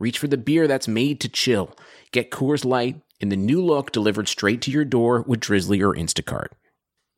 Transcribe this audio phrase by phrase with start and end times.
[0.00, 1.76] Reach for the beer that's made to chill.
[2.10, 5.94] Get Coors Light in the new look delivered straight to your door with Drizly or
[5.94, 6.48] Instacart.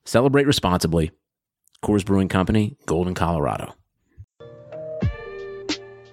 [0.04, 1.12] Celebrate responsibly.
[1.84, 3.72] Coors Brewing Company, Golden, Colorado.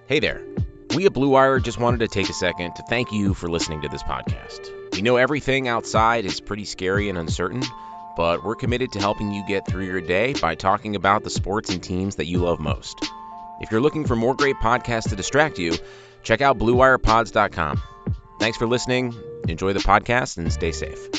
[0.07, 0.41] Hey there.
[0.95, 3.81] We at Blue Wire just wanted to take a second to thank you for listening
[3.81, 4.69] to this podcast.
[4.93, 7.63] We know everything outside is pretty scary and uncertain,
[8.15, 11.69] but we're committed to helping you get through your day by talking about the sports
[11.71, 13.09] and teams that you love most.
[13.59, 15.73] If you're looking for more great podcasts to distract you,
[16.23, 17.81] check out BlueWirePods.com.
[18.39, 19.13] Thanks for listening.
[19.47, 21.09] Enjoy the podcast and stay safe.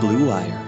[0.00, 0.60] Blue Wire.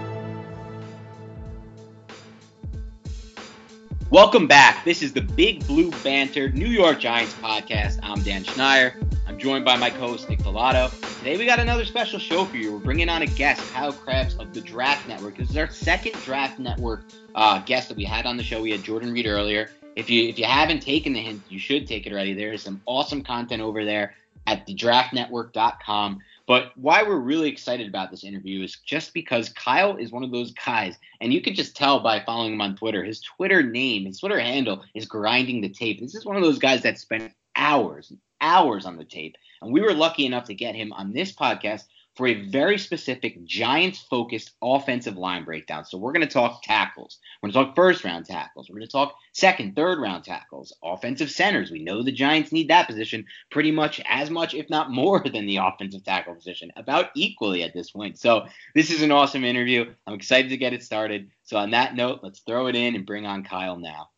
[4.09, 4.83] Welcome back.
[4.83, 7.99] This is the Big Blue Banter New York Giants podcast.
[8.03, 8.95] I'm Dan Schneider.
[9.37, 10.89] Joined by my co-host Nick Pilato.
[11.19, 12.73] Today we got another special show for you.
[12.73, 15.37] We're bringing on a guest, Kyle Crabbs of the Draft Network.
[15.37, 17.03] This is our second Draft Network
[17.35, 18.63] uh, guest that we had on the show.
[18.63, 19.69] We had Jordan Reid earlier.
[19.95, 22.33] If you if you haven't taken the hint, you should take it already.
[22.33, 24.15] There is some awesome content over there
[24.47, 26.19] at thedraftnetwork.com.
[26.47, 30.31] But why we're really excited about this interview is just because Kyle is one of
[30.31, 33.03] those guys, and you can just tell by following him on Twitter.
[33.03, 35.99] His Twitter name, his Twitter handle is grinding the tape.
[35.99, 38.11] This is one of those guys that spent hours
[38.41, 39.35] hours on the tape.
[39.61, 41.83] And we were lucky enough to get him on this podcast
[42.17, 45.85] for a very specific Giants focused offensive line breakdown.
[45.85, 47.19] So we're going to talk tackles.
[47.41, 48.69] We're going to talk first round tackles.
[48.69, 51.69] We're going to talk second, third round tackles, offensive centers.
[51.69, 55.45] We know the Giants need that position pretty much as much, if not more, than
[55.45, 58.17] the offensive tackle position, about equally at this point.
[58.17, 59.85] So this is an awesome interview.
[60.07, 61.29] I'm excited to get it started.
[61.43, 64.09] So on that note, let's throw it in and bring on Kyle now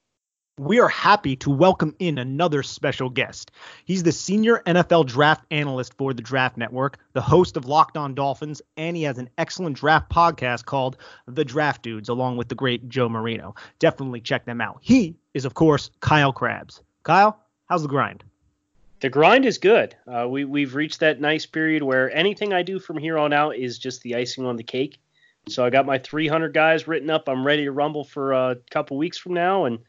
[0.59, 3.49] we are happy to welcome in another special guest.
[3.85, 8.13] He's the senior NFL draft analyst for the Draft Network, the host of Locked On
[8.13, 10.97] Dolphins, and he has an excellent draft podcast called
[11.27, 13.55] The Draft Dudes, along with the great Joe Marino.
[13.79, 14.79] Definitely check them out.
[14.81, 16.81] He is, of course, Kyle Crabbs.
[17.03, 17.39] Kyle,
[17.69, 18.25] how's the grind?
[18.99, 19.95] The grind is good.
[20.05, 23.55] Uh, we we've reached that nice period where anything I do from here on out
[23.55, 24.99] is just the icing on the cake.
[25.47, 27.29] So I got my 300 guys written up.
[27.29, 29.79] I'm ready to rumble for a couple weeks from now, and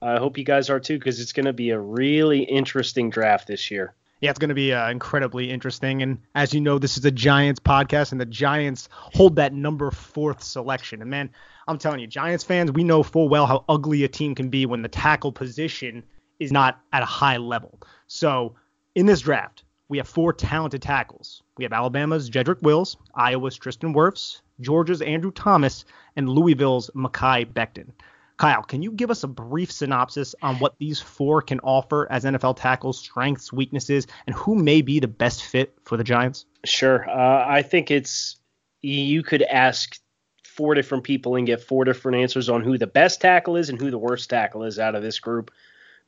[0.00, 3.48] I hope you guys are too, because it's going to be a really interesting draft
[3.48, 3.94] this year.
[4.20, 6.02] Yeah, it's going to be uh, incredibly interesting.
[6.02, 9.90] And as you know, this is a Giants podcast, and the Giants hold that number
[9.90, 11.00] fourth selection.
[11.02, 11.30] And man,
[11.68, 14.66] I'm telling you, Giants fans, we know full well how ugly a team can be
[14.66, 16.02] when the tackle position
[16.40, 17.80] is not at a high level.
[18.06, 18.56] So
[18.94, 21.42] in this draft, we have four talented tackles.
[21.56, 25.84] We have Alabama's Jedrick Wills, Iowa's Tristan Wirfs, Georgia's Andrew Thomas,
[26.16, 27.90] and Louisville's Mekhi Becton.
[28.38, 32.24] Kyle, can you give us a brief synopsis on what these four can offer as
[32.24, 36.46] NFL tackles, strengths, weaknesses, and who may be the best fit for the Giants?
[36.64, 37.08] Sure.
[37.10, 38.36] Uh, I think it's
[38.80, 39.98] you could ask
[40.44, 43.80] four different people and get four different answers on who the best tackle is and
[43.80, 45.50] who the worst tackle is out of this group.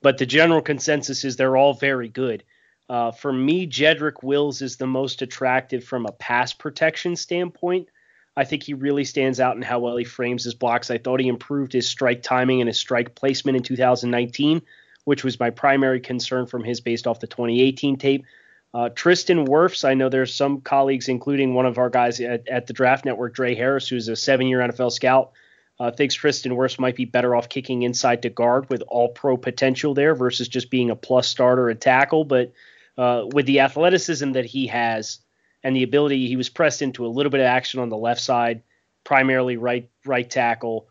[0.01, 2.45] But the general consensus is they're all very good.
[2.89, 7.89] Uh, for me, Jedrick Wills is the most attractive from a pass protection standpoint.
[8.41, 10.91] I think he really stands out in how well he frames his blocks.
[10.91, 14.63] I thought he improved his strike timing and his strike placement in 2019,
[15.05, 18.25] which was my primary concern from his based off the 2018 tape.
[18.73, 22.67] Uh, Tristan Wirfs, I know there's some colleagues, including one of our guys at, at
[22.67, 25.33] the Draft Network, Drae Harris, who's a seven year NFL scout,
[25.79, 29.37] Uh, thinks Tristan Wirfs might be better off kicking inside to guard with all pro
[29.37, 32.25] potential there versus just being a plus starter at tackle.
[32.25, 32.53] But
[32.97, 35.19] uh, with the athleticism that he has
[35.63, 38.21] and the ability, he was pressed into a little bit of action on the left
[38.21, 38.63] side,
[39.05, 40.89] primarily right right tackle.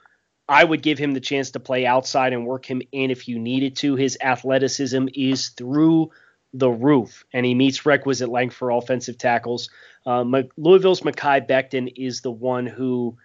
[0.48, 3.38] I would give him the chance to play outside and work him in if you
[3.38, 3.96] needed to.
[3.96, 6.12] His athleticism is through
[6.54, 9.70] the roof, and he meets requisite length for offensive tackles.
[10.06, 10.24] Uh,
[10.58, 13.18] Louisville's Mekhi Becton is the one who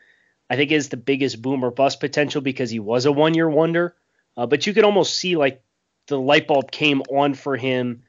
[0.50, 3.48] I think is the biggest boom or bust potential because he was a one year
[3.48, 3.96] wonder.
[4.36, 5.62] Uh, but you could almost see like
[6.08, 8.02] the light bulb came on for him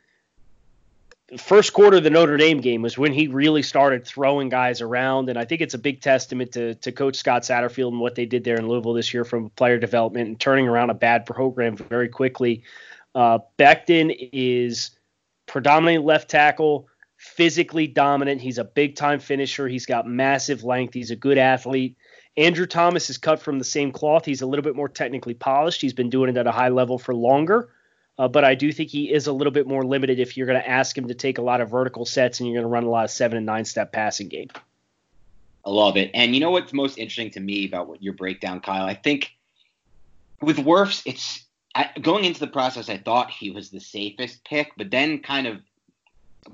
[1.38, 5.30] first quarter of the Notre Dame game was when he really started throwing guys around,
[5.30, 8.26] and I think it's a big testament to to Coach Scott Satterfield and what they
[8.26, 11.78] did there in Louisville this year from player development and turning around a bad program
[11.78, 12.64] very quickly.
[13.14, 14.92] Uh, is
[15.46, 16.88] predominantly left tackle,
[17.18, 18.42] physically dominant.
[18.42, 19.68] He's a big time finisher.
[19.68, 20.94] He's got massive length.
[20.94, 21.96] He's a good athlete.
[22.38, 24.26] Andrew Thomas is cut from the same cloth.
[24.26, 25.82] He's a little bit more technically polished.
[25.82, 27.70] He's been doing it at a high level for longer.
[28.18, 30.62] Uh, but I do think he is a little bit more limited if you're going
[30.62, 32.84] to ask him to take a lot of vertical sets and you're going to run
[32.84, 34.50] a lot of seven and nine step passing game.
[35.66, 36.12] I love it.
[36.14, 38.86] And you know what's most interesting to me about what your breakdown, Kyle?
[38.86, 39.32] I think
[40.42, 41.44] with Wirfs, it's
[42.02, 42.88] going into the process.
[42.88, 45.60] I thought he was the safest pick, but then kind of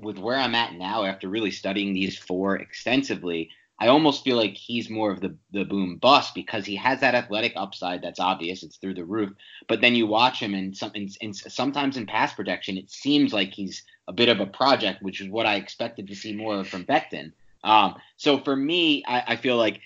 [0.00, 3.50] with where I'm at now, after really studying these four extensively,
[3.80, 7.14] I almost feel like he's more of the the boom bust because he has that
[7.14, 8.62] athletic upside that's obvious.
[8.62, 9.32] It's through the roof.
[9.68, 10.92] But then you watch him and some
[11.32, 15.28] sometimes in pass protection, it seems like he's a bit of a project, which is
[15.28, 17.32] what I expected to see more from Becton.
[17.64, 19.80] Um, so for me, I, I feel like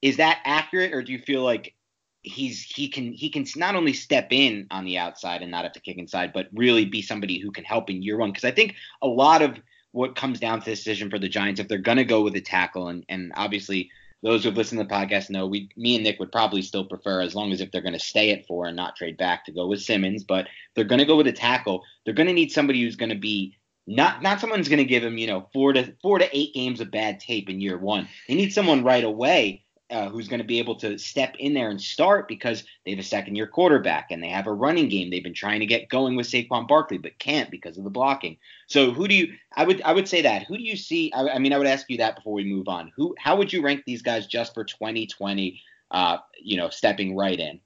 [0.00, 1.74] is that accurate, or do you feel like
[2.22, 5.72] he's he can he can not only step in on the outside and not have
[5.72, 8.30] to kick inside, but really be somebody who can help in year one?
[8.30, 9.58] Because I think a lot of
[9.92, 12.34] what comes down to the decision for the Giants if they're going to go with
[12.34, 12.88] a tackle.
[12.88, 13.90] And, and obviously,
[14.22, 17.20] those who've listened to the podcast know we, me and Nick would probably still prefer,
[17.20, 19.52] as long as if they're going to stay at four and not trade back, to
[19.52, 20.24] go with Simmons.
[20.24, 23.10] But they're going to go with a tackle, they're going to need somebody who's going
[23.10, 23.56] to be
[23.86, 26.80] not not someone's going to give him you know four to four to eight games
[26.80, 28.08] of bad tape in year one.
[28.28, 31.68] They need someone right away uh, who's going to be able to step in there
[31.68, 35.10] and start because they have a second year quarterback and they have a running game
[35.10, 38.38] they've been trying to get going with Saquon Barkley but can't because of the blocking.
[38.66, 41.28] So who do you I would I would say that who do you see I,
[41.28, 42.90] I mean I would ask you that before we move on.
[42.96, 45.60] Who how would you rank these guys just for 2020
[45.90, 47.60] uh you know stepping right in?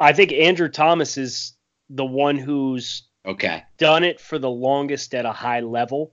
[0.00, 1.52] I think Andrew Thomas is
[1.88, 6.12] the one who's okay done it for the longest at a high level.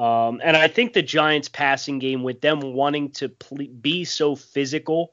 [0.00, 5.12] Um, and I think the Giants' passing game, with them wanting to be so physical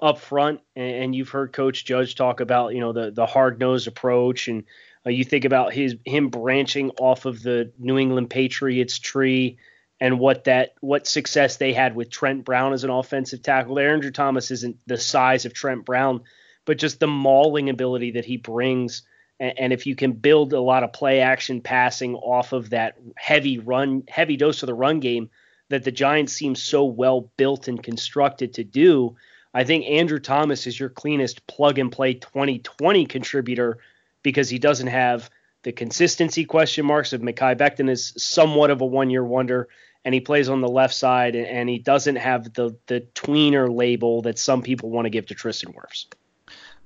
[0.00, 3.60] up front, and, and, you've heard Coach Judge talk about, you know, the the hard
[3.60, 4.64] nosed approach, and
[5.04, 9.58] uh, you think about his him branching off of the New England Patriots tree,
[10.00, 13.78] and what that what success they had with Trent Brown as an offensive tackle.
[13.78, 16.22] Andrew Thomas isn't the size of Trent Brown,
[16.64, 19.02] but just the mauling ability that he brings
[19.40, 22.96] and, and if you can build a lot of play action passing off of that
[23.16, 25.30] heavy run, heavy dose of the run game
[25.68, 29.16] that the Giants seem so well built and constructed to do,
[29.52, 33.78] I think Andrew Thomas is your cleanest plug and play 2020 contributor
[34.22, 35.30] because he doesn't have
[35.62, 39.68] the consistency question marks of Mekhi Becton is somewhat of a one year wonder
[40.04, 44.22] and he plays on the left side and he doesn't have the the tweener label
[44.22, 46.06] that some people want to give to Tristan Wirfs.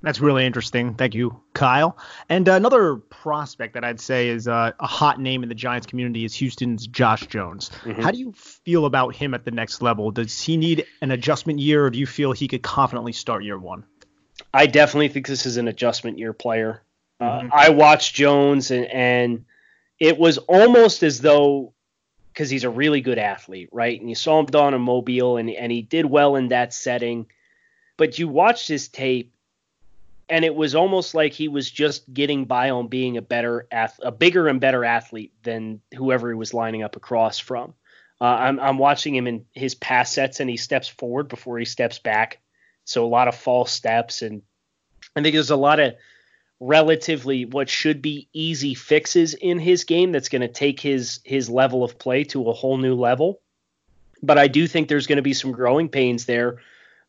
[0.01, 0.93] That's really interesting.
[0.93, 1.97] Thank you, Kyle.
[2.29, 5.87] And uh, another prospect that I'd say is uh, a hot name in the Giants
[5.87, 7.69] community is Houston's Josh Jones.
[7.83, 8.01] Mm-hmm.
[8.01, 10.11] How do you feel about him at the next level?
[10.11, 13.57] Does he need an adjustment year, or do you feel he could confidently start year
[13.57, 13.83] one?
[14.53, 16.81] I definitely think this is an adjustment year player.
[17.19, 17.51] Uh, mm-hmm.
[17.51, 19.45] Uh, I watched Jones, and, and
[19.99, 21.73] it was almost as though
[22.31, 23.99] because he's a really good athlete, right?
[23.99, 27.25] And you saw him down in Mobile, and and he did well in that setting.
[27.97, 29.33] But you watched his tape,
[30.29, 33.67] and it was almost like he was just getting by on being a better
[34.01, 37.73] a bigger and better athlete than whoever he was lining up across from.
[38.21, 41.65] Uh, I'm, I'm watching him in his pass sets and he steps forward before he
[41.65, 42.39] steps back.
[42.83, 44.41] So a lot of false steps and
[45.15, 45.95] I think there's a lot of
[46.59, 51.49] relatively what should be easy fixes in his game that's going to take his his
[51.49, 53.41] level of play to a whole new level.
[54.21, 56.57] But I do think there's going to be some growing pains there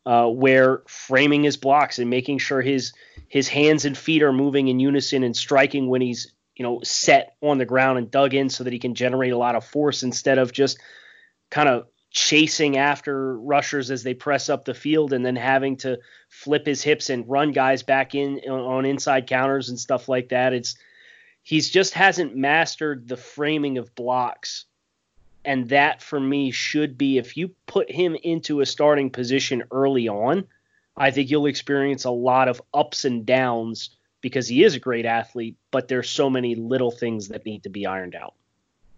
[0.05, 2.93] uh, where framing his blocks and making sure his
[3.31, 7.37] his hands and feet are moving in unison and striking when he's you know set
[7.41, 10.03] on the ground and dug in so that he can generate a lot of force
[10.03, 10.79] instead of just
[11.49, 15.97] kind of chasing after rushers as they press up the field and then having to
[16.27, 20.27] flip his hips and run guys back in uh, on inside counters and stuff like
[20.27, 20.51] that.
[20.51, 20.75] It's
[21.41, 24.65] he's just hasn't mastered the framing of blocks.
[25.45, 30.09] And that for me should be if you put him into a starting position early
[30.09, 30.47] on
[30.97, 35.05] I think you'll experience a lot of ups and downs because he is a great
[35.05, 38.35] athlete, but there's so many little things that need to be ironed out.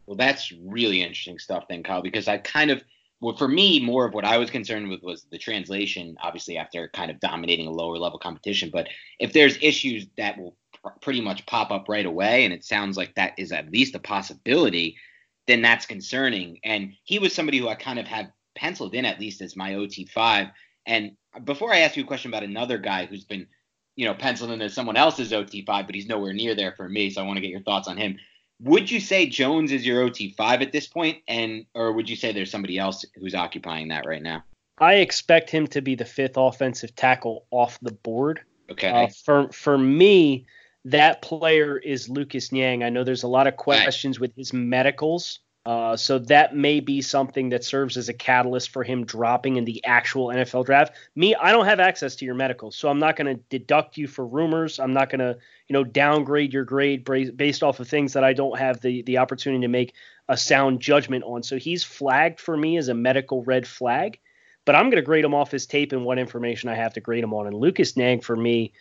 [0.05, 2.83] Well, that's really interesting stuff then, Kyle, because I kind of
[3.23, 6.89] well, for me, more of what I was concerned with was the translation, obviously, after
[6.89, 8.69] kind of dominating a lower level competition.
[8.69, 12.65] But if there's issues that will pr- pretty much pop up right away, and it
[12.65, 14.97] sounds like that is at least a possibility,
[15.47, 16.59] then that's concerning.
[16.65, 19.71] And he was somebody who I kind of had penciled in at least as my
[19.71, 20.51] OT5.
[20.85, 23.47] And before I ask you a question about another guy who's been,
[23.95, 27.09] you know, penciled in as someone else's OT5, but he's nowhere near there for me,
[27.09, 28.17] so I want to get your thoughts on him.
[28.61, 32.31] Would you say Jones is your OT5 at this point, and or would you say
[32.31, 34.43] there's somebody else who's occupying that right now?
[34.77, 38.41] I expect him to be the fifth offensive tackle off the board.
[38.71, 38.89] Okay.
[38.89, 40.45] Uh, for for me,
[40.85, 42.83] that player is Lucas Niang.
[42.83, 45.39] I know there's a lot of questions with his medicals.
[45.65, 49.63] Uh, so that may be something that serves as a catalyst for him dropping in
[49.63, 50.93] the actual NFL draft.
[51.15, 54.07] Me, I don't have access to your medical, so I'm not going to deduct you
[54.07, 54.77] for rumors.
[54.77, 55.37] I'm not going to,
[55.69, 59.19] you know, downgrade your grade based off of things that I don't have the the
[59.19, 59.93] opportunity to make
[60.27, 61.43] a sound judgment on.
[61.43, 64.19] So he's flagged for me as a medical red flag,
[64.65, 67.01] but I'm going to grade him off his tape and what information I have to
[67.01, 67.47] grade him on.
[67.47, 68.73] And Lucas Niang for me,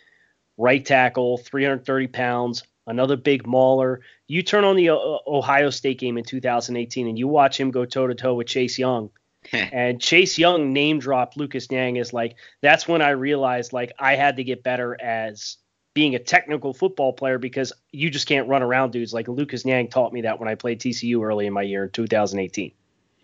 [0.57, 4.01] right tackle, 330 pounds, another big mauler.
[4.27, 7.85] You turn on the uh, Ohio State game in 2018 and you watch him go
[7.85, 9.09] toe to toe with Chase Young.
[9.51, 14.15] and Chase Young name dropped Lucas Niang as like that's when I realized like I
[14.15, 15.57] had to get better as
[15.93, 19.89] being a technical football player because you just can't run around dudes like Lucas Niang
[19.89, 22.71] taught me that when I played TCU early in my year in 2018.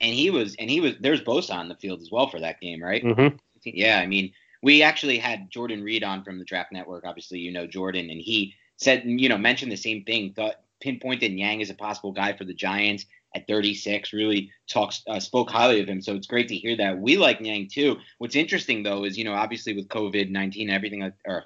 [0.01, 2.59] And he was and he was there's Bosa on the field as well for that
[2.61, 3.03] game, right?
[3.03, 3.37] Mm-hmm.
[3.63, 7.05] Yeah, I mean we actually had Jordan Reid on from the Draft Network.
[7.05, 10.33] Obviously, you know Jordan, and he said, you know, mentioned the same thing.
[10.33, 13.05] Thought pinpointed Niang as a possible guy for the Giants
[13.36, 14.13] at 36.
[14.13, 16.01] Really talks uh, spoke highly of him.
[16.01, 17.00] So it's great to hear that.
[17.00, 17.98] We like Niang too.
[18.17, 21.45] What's interesting though is you know obviously with COVID 19 everything or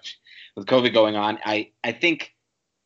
[0.56, 2.34] with COVID going on, I I think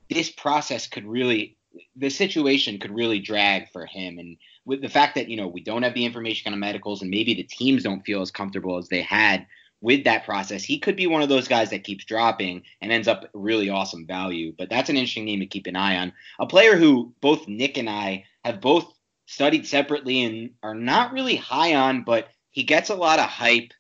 [0.10, 1.58] this process could really
[1.96, 5.62] the situation could really drag for him and with the fact that you know we
[5.62, 8.88] don't have the information on medicals and maybe the teams don't feel as comfortable as
[8.88, 9.46] they had
[9.82, 13.08] with that process, he could be one of those guys that keeps dropping and ends
[13.08, 14.54] up really awesome value.
[14.58, 16.14] But that's an interesting name to keep an eye on.
[16.40, 18.92] A player who both Nick and I have both
[19.28, 23.72] studied separately and are not really high on, but he gets a lot of hype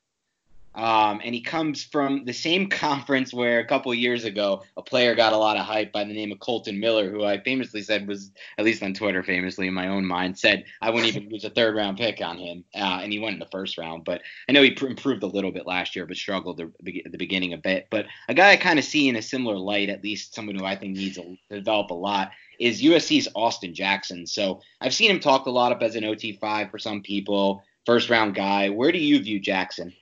[0.77, 5.15] um, and he comes from the same conference where a couple years ago a player
[5.15, 8.07] got a lot of hype by the name of Kolton Miller, who I famously said
[8.07, 11.43] was, at least on Twitter, famously in my own mind, said I wouldn't even use
[11.43, 12.63] a third round pick on him.
[12.75, 14.05] Uh, and he went in the first round.
[14.05, 17.17] But I know he pr- improved a little bit last year, but struggled at the
[17.17, 17.87] beginning a bit.
[17.89, 20.65] But a guy I kind of see in a similar light, at least someone who
[20.65, 24.27] I think needs to develop a lot, is USC's Austin Jackson.
[24.27, 28.11] So I've seen him talked a lot up as an OT5 for some people, first
[28.11, 28.69] round guy.
[28.69, 29.93] Where do you view Jackson?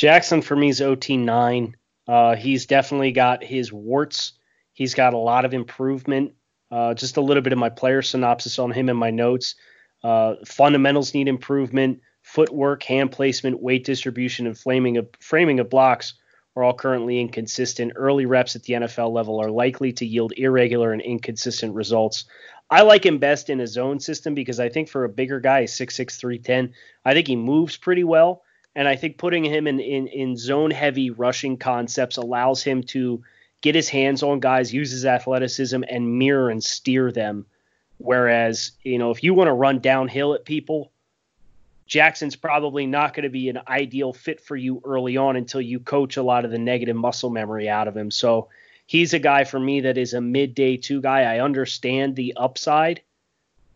[0.00, 1.74] Jackson for me is OT9.
[2.08, 4.32] Uh, he's definitely got his warts.
[4.72, 6.32] He's got a lot of improvement.
[6.70, 9.56] Uh, just a little bit of my player synopsis on him in my notes.
[10.02, 12.00] Uh, fundamentals need improvement.
[12.22, 16.14] Footwork, hand placement, weight distribution, and framing of, framing of blocks
[16.56, 17.92] are all currently inconsistent.
[17.94, 22.24] Early reps at the NFL level are likely to yield irregular and inconsistent results.
[22.70, 25.64] I like him best in a zone system because I think for a bigger guy,
[25.64, 26.72] 6'6, 310,
[27.04, 28.44] I think he moves pretty well.
[28.74, 33.22] And I think putting him in, in, in zone heavy rushing concepts allows him to
[33.62, 37.46] get his hands on guys, use his athleticism, and mirror and steer them.
[37.98, 40.92] Whereas, you know, if you want to run downhill at people,
[41.86, 45.80] Jackson's probably not going to be an ideal fit for you early on until you
[45.80, 48.10] coach a lot of the negative muscle memory out of him.
[48.10, 48.48] So
[48.86, 51.22] he's a guy for me that is a midday two guy.
[51.22, 53.02] I understand the upside,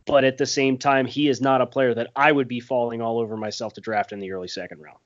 [0.07, 3.01] but at the same time, he is not a player that I would be falling
[3.01, 4.99] all over myself to draft in the early second round.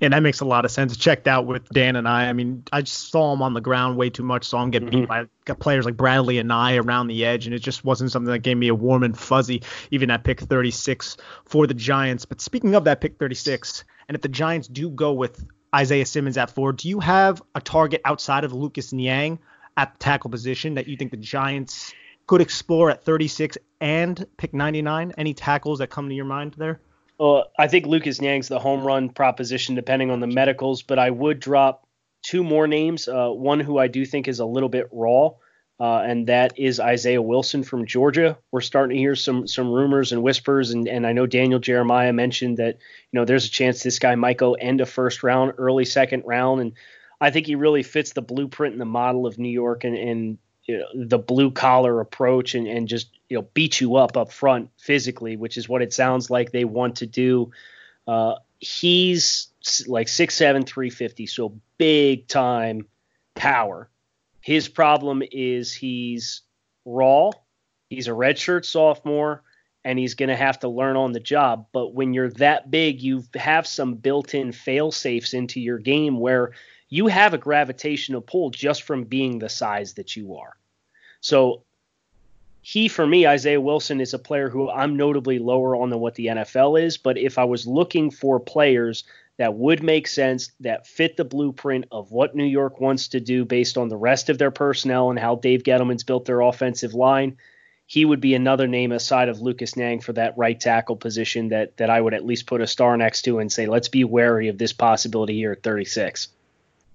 [0.00, 0.96] And that makes a lot of sense.
[0.96, 2.28] Checked out with Dan and I.
[2.28, 4.44] I mean, I just saw him on the ground way too much.
[4.44, 5.24] Saw him get beat mm-hmm.
[5.46, 8.56] by players like Bradley Anae around the edge, and it just wasn't something that gave
[8.56, 12.24] me a warm and fuzzy, even at pick 36 for the Giants.
[12.24, 16.36] But speaking of that pick 36, and if the Giants do go with Isaiah Simmons
[16.36, 19.38] at four, do you have a target outside of Lucas Niang
[19.76, 21.94] at the tackle position that you think the Giants
[22.26, 25.12] could explore at 36 and pick 99?
[25.16, 26.80] Any tackles that come to your mind there?
[27.18, 31.10] Well, I think Lucas Niang's the home run proposition, depending on the medicals, but I
[31.10, 31.86] would drop
[32.22, 33.08] two more names.
[33.08, 35.32] Uh, one who I do think is a little bit raw,
[35.78, 38.38] uh, and that is Isaiah Wilson from Georgia.
[38.50, 42.14] We're starting to hear some some rumors and whispers, and, and I know Daniel Jeremiah
[42.14, 42.78] mentioned that
[43.12, 46.22] you know there's a chance this guy might go end of first round, early second
[46.24, 46.72] round, and
[47.20, 50.38] I think he really fits the blueprint and the model of New York and, and
[50.70, 54.30] you know, the blue collar approach and, and just you know beat you up up
[54.32, 57.50] front physically, which is what it sounds like they want to do.
[58.06, 59.48] Uh, he's
[59.86, 62.86] like 6'7, 350, so big time
[63.34, 63.88] power.
[64.40, 66.42] His problem is he's
[66.84, 67.30] raw.
[67.88, 69.42] He's a redshirt sophomore
[69.84, 71.66] and he's going to have to learn on the job.
[71.72, 76.18] But when you're that big, you have some built in fail safes into your game
[76.18, 76.52] where
[76.88, 80.56] you have a gravitational pull just from being the size that you are.
[81.20, 81.62] So
[82.62, 86.14] he, for me, Isaiah Wilson is a player who I'm notably lower on than what
[86.14, 86.98] the NFL is.
[86.98, 89.04] But if I was looking for players
[89.38, 93.46] that would make sense, that fit the blueprint of what New York wants to do
[93.46, 97.38] based on the rest of their personnel and how Dave Gettleman's built their offensive line,
[97.86, 101.76] he would be another name aside of Lucas Niang for that right tackle position that
[101.78, 104.48] that I would at least put a star next to and say, let's be wary
[104.48, 106.28] of this possibility here at 36.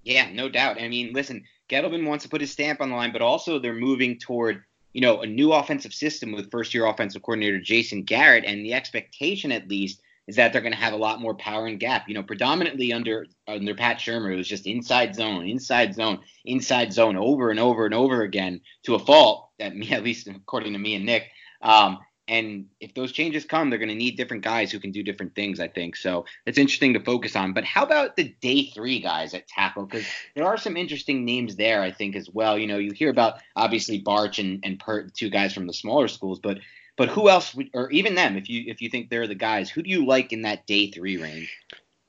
[0.04, 0.80] Yeah, no doubt.
[0.80, 3.74] I mean, listen, Gettleman wants to put his stamp on the line, but also they're
[3.74, 8.44] moving toward you know a new offensive system with first year offensive coordinator Jason Garrett,
[8.44, 11.66] and the expectation at least is that they're going to have a lot more power
[11.66, 12.08] and gap.
[12.08, 16.92] You know, predominantly under under Pat Shurmur, it was just inside zone, inside zone, inside
[16.92, 19.50] zone over and over and over again to a fault.
[19.60, 21.30] At me, at least according to me and Nick.
[21.62, 25.02] Um, and if those changes come, they're going to need different guys who can do
[25.02, 25.60] different things.
[25.60, 26.24] I think so.
[26.44, 27.52] It's interesting to focus on.
[27.52, 29.86] But how about the day three guys at tackle?
[29.86, 31.82] Because there are some interesting names there.
[31.82, 32.58] I think as well.
[32.58, 36.08] You know, you hear about obviously Bartch and and Peart, two guys from the smaller
[36.08, 36.58] schools, but
[36.96, 39.70] but who else, would, or even them, if you if you think they're the guys,
[39.70, 41.56] who do you like in that day three range?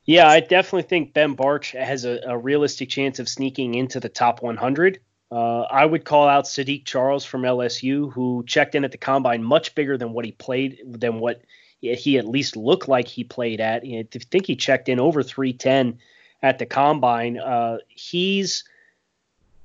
[0.06, 4.08] Yeah, I definitely think Ben Bartch has a, a realistic chance of sneaking into the
[4.08, 5.02] top 100.
[5.32, 9.44] Uh, I would call out Saahdiq Charles from LSU, who checked in at the combine
[9.44, 11.42] much bigger than what he played, than what
[11.82, 13.84] he at least looked like he played at.
[13.84, 16.00] I think he checked in over 310
[16.42, 17.38] at the combine.
[17.38, 18.64] Uh, he's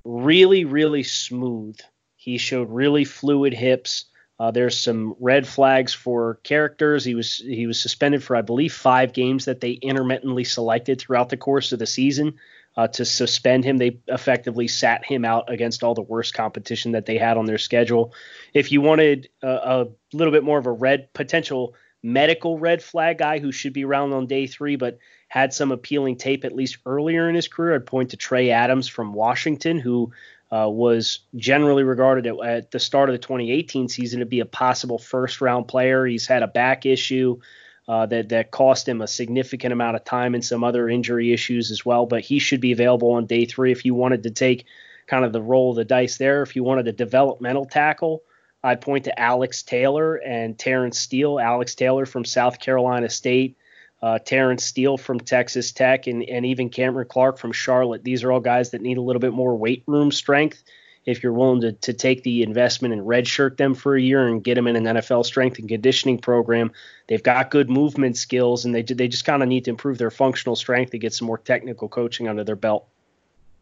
[0.05, 1.79] really, really smooth.
[2.17, 4.07] He showed really fluid hips.
[4.39, 7.05] Uh, there's some red flags for characters.
[7.05, 11.29] He was he was suspended for I believe five games that they intermittently selected throughout
[11.29, 12.35] the course of the season
[12.77, 13.79] uh, to suspend him.
[13.79, 17.59] They effectively sat him out against all the worst competition that they had on their
[17.59, 18.15] schedule.
[18.55, 23.19] If you wanted a, a little bit more of a red potential medical red flag
[23.19, 26.79] guy who should be around on day three, but had some appealing tape at least
[26.85, 30.13] earlier in his career, I'd point to Trey Adams from Washington, who
[30.51, 34.45] uh, was generally regarded at, at, the start of the 2018 season to be a
[34.45, 36.05] possible first round player.
[36.05, 37.41] He's had a back issue
[37.89, 41.71] uh, that that cost him a significant amount of time and some other injury issues
[41.71, 42.07] as well.
[42.07, 44.67] But he should be available on day three if you wanted to take
[45.07, 46.43] kind of the roll of the dice there.
[46.43, 48.23] If you wanted a developmental tackle,
[48.63, 51.41] I'd point to Alex Taylor and Terence Steele.
[51.41, 53.57] Alex Taylor from South Carolina State
[54.03, 58.03] uh, Terence Steele from Texas Tech, and, and even Cameron Clark from Charlotte.
[58.03, 60.63] These are all guys that need a little bit more weight room strength.
[61.05, 64.43] If you're willing to, to take the investment and redshirt them for a year and
[64.43, 66.73] get them in an NFL strength and conditioning program,
[67.09, 70.11] they've got good movement skills, and they they just kind of need to improve their
[70.11, 72.87] functional strength to get some more technical coaching under their belt.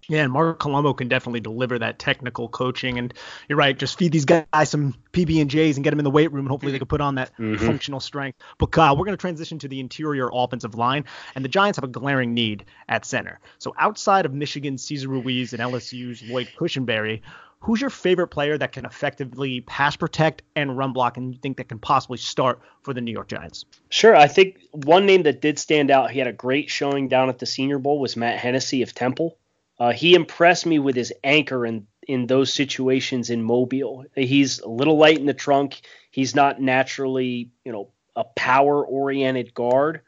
[0.08, 2.98] Yeah, and Marc Colombo can definitely deliver that technical coaching.
[2.98, 3.14] And
[3.48, 6.10] you're right, just feed these guys some PB and J's and get them in the
[6.10, 7.64] weight room, and hopefully they can put on that mm-hmm.
[7.64, 8.38] functional strength.
[8.58, 11.84] But Kyle, we're going to transition to the interior offensive line, and the Giants have
[11.84, 13.38] a glaring need at center.
[13.58, 17.22] So outside of Michigan's Cesar Ruiz and LSU's Lloyd Cushenberry,
[17.60, 21.58] who's your favorite player that can effectively pass protect and run block, and you think
[21.58, 23.64] that can possibly start for the New York Giants?
[23.90, 24.16] Sure.
[24.16, 27.38] I think one name that did stand out, he had a great showing down at
[27.38, 29.36] the Senior Bowl, was Matt Hennessy of Temple.
[29.80, 34.04] Uh, he impressed me with his anchor in in those situations in Mobile.
[34.14, 35.80] He's a little light in the trunk.
[36.10, 40.00] He's not naturally, you know, a power oriented guard,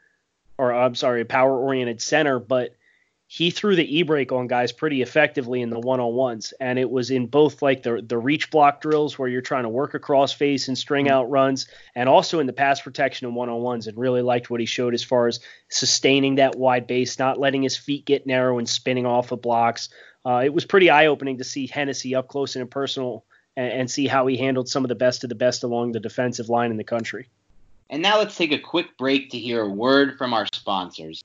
[0.59, 2.75] or I'm sorry, a power oriented center, but
[3.35, 6.53] he threw the e-brake on guys pretty effectively in the one-on-ones.
[6.61, 9.71] And it was in both like the the reach block drills where you're trying to
[9.71, 11.15] work across face and string mm-hmm.
[11.15, 14.67] out runs and also in the pass protection and one-on-ones and really liked what he
[14.67, 15.41] showed as far as
[15.71, 19.89] sustaining that wide base not letting his feet get narrow and spinning off of blocks.
[20.27, 23.25] Uh, it was pretty eye-opening to see Hennessy up close and personal
[23.57, 26.01] and, and see how he handled some of the best of the best along the
[26.01, 27.31] defensive line in the country.
[27.89, 31.25] And now let's take a quick break to hear a word from our sponsors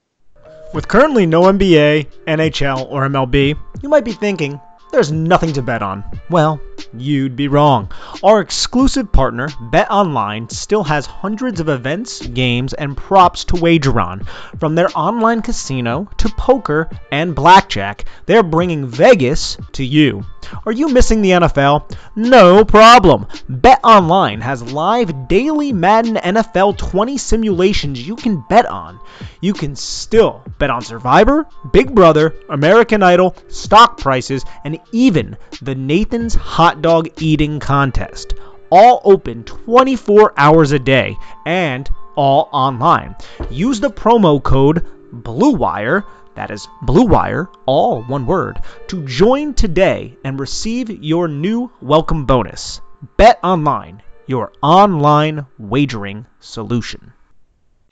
[0.74, 4.60] with currently no NBA, NHL, or MLB, you might be thinking,
[4.91, 6.04] there's nothing to bet on.
[6.30, 6.62] Well,
[6.93, 7.91] you'd be wrong.
[8.23, 14.23] Our exclusive partner, BetOnline, still has hundreds of events, games, and props to wager on.
[14.60, 20.23] From their online casino to poker and blackjack, they're bringing Vegas to you.
[20.65, 21.93] Are you missing the NFL?
[22.15, 23.26] No problem.
[23.52, 29.00] BetOnline has live daily Madden NFL 20 simulations you can bet on.
[29.41, 35.76] You can still bet on Survivor, Big Brother, American Idol, stock prices, and even the
[35.76, 38.34] Nathan's Hot Dog Eating Contest.
[38.70, 43.16] All open 24 hours a day and all online.
[43.50, 46.04] Use the promo code BLUEWIRE,
[46.36, 52.82] that is BLUEWIRE, all one word, to join today and receive your new welcome bonus.
[53.16, 57.13] Bet online, your online wagering solution.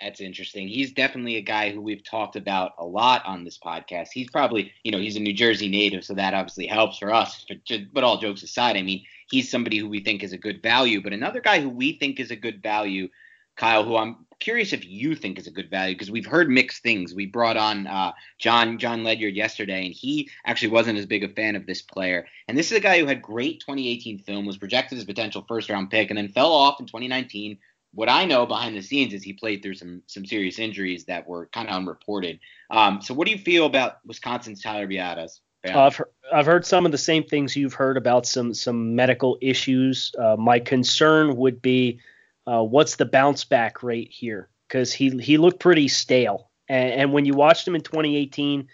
[0.01, 0.67] That's interesting.
[0.67, 4.10] He's definitely a guy who we've talked about a lot on this podcast.
[4.13, 7.45] He's probably, you know, he's a New Jersey native, so that obviously helps for us.
[7.47, 10.62] But, but all jokes aside, I mean, he's somebody who we think is a good
[10.62, 11.01] value.
[11.01, 13.08] But another guy who we think is a good value,
[13.55, 16.84] Kyle, who I'm curious if you think is a good value because we've heard mixed
[16.84, 17.15] things.
[17.15, 21.29] We brought on uh, Jon Jon Ledyard yesterday, and he actually wasn't as big a
[21.29, 22.27] fan of this player.
[22.49, 25.69] And this is a guy who had great 2018 film, was projected as potential first
[25.69, 27.58] round pick, and then fell off in 2019
[27.95, 31.27] what I know behind the scenes is he played through some some serious injuries that
[31.27, 32.39] were kind of unreported.
[32.69, 35.39] Um, so what do you feel about Wisconsin's Tyler Biadasz?
[35.65, 38.95] Uh, I've heard, I've heard some of the same things you've heard about some some
[38.95, 40.13] medical issues.
[40.19, 41.99] Uh, my concern would be
[42.45, 46.49] uh, what's the bounce back rate here because he he looked pretty stale.
[46.67, 48.67] And, and, when you watched him in 2018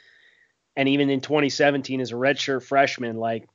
[0.77, 3.49] and even in 2017 as a redshirt freshman, like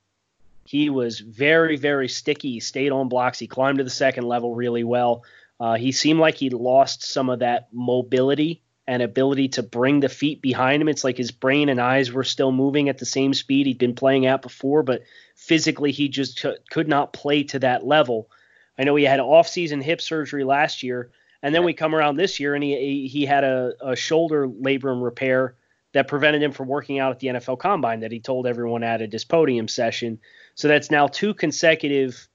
[0.66, 2.52] he was very very sticky.
[2.52, 3.38] He stayed on blocks.
[3.38, 5.24] He climbed to the second level really well.
[5.58, 10.08] Uh, he seemed like he lost some of that mobility and ability to bring the
[10.08, 10.88] feet behind him.
[10.88, 13.94] It's like his brain and eyes were still moving at the same speed he'd been
[13.94, 15.02] playing at before, but
[15.34, 18.30] physically he just t- could not play to that level.
[18.78, 21.10] I know he had off-season hip surgery last year,
[21.42, 25.02] and then we come around this year and he he had a, a shoulder labrum
[25.02, 25.56] repair
[25.92, 29.00] that prevented him from working out at the NFL Combine that he told everyone at
[29.12, 30.18] his podium session.
[30.54, 32.28] So that's now two consecutive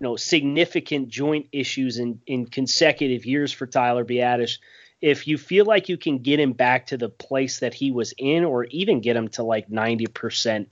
[0.00, 4.58] you know significant joint issues in in consecutive years for Tyler Biadasz.
[5.00, 8.12] If you feel like you can get him back to the place that he was
[8.18, 10.66] in, or even get him to like 90%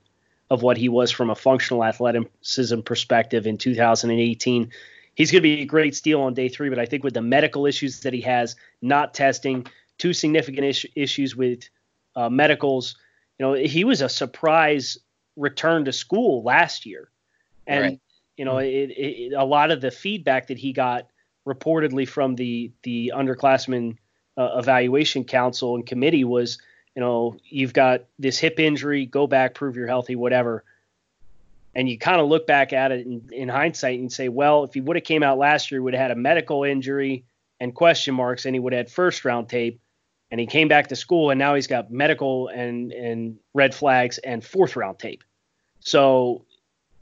[0.51, 4.73] of what he was from a functional athleticism perspective in 2018,
[5.15, 6.69] he's going to be a great steal on day three.
[6.69, 9.67] But I think with the medical issues that he has, not testing,
[9.99, 11.69] two significant is- issues with
[12.17, 12.97] uh, medicals,
[13.39, 14.99] you know, he was a surprise
[15.37, 17.11] return to school last year.
[17.67, 18.01] And right.
[18.37, 21.09] You know, it, it, a lot of the feedback that he got
[21.47, 23.97] reportedly from the the underclassmen
[24.37, 26.59] uh, evaluation council and committee was,
[26.95, 30.65] you know, you've got this hip injury, go back, prove you're healthy, whatever.
[31.75, 34.75] And you kind of look back at it in, in hindsight and say, well, if
[34.75, 37.25] he would have came out last year, he would have had a medical injury
[37.61, 39.81] and question marks, and he would have had first round tape.
[40.31, 44.19] And he came back to school, and now he's got medical and and red flags
[44.19, 45.23] and fourth round tape.
[45.81, 46.45] So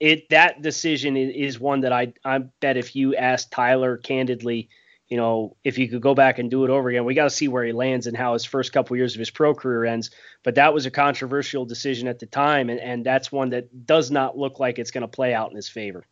[0.01, 4.69] it that decision is, one that I I bet if you ask Tyler candidly,
[5.09, 7.31] you know, if you could go back and do it over again, we got to
[7.31, 10.11] see where he lands and how his first couple years of his pro career ends.
[10.43, 14.11] But that was a controversial decision at the time, and, and that's one that does
[14.11, 16.05] not look like it's going to play out in his favor.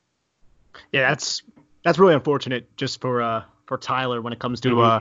[0.92, 1.42] Yeah, that's
[1.83, 4.81] that's really unfortunate just for uh for Tyler when it comes to mm-hmm.
[4.81, 5.01] uh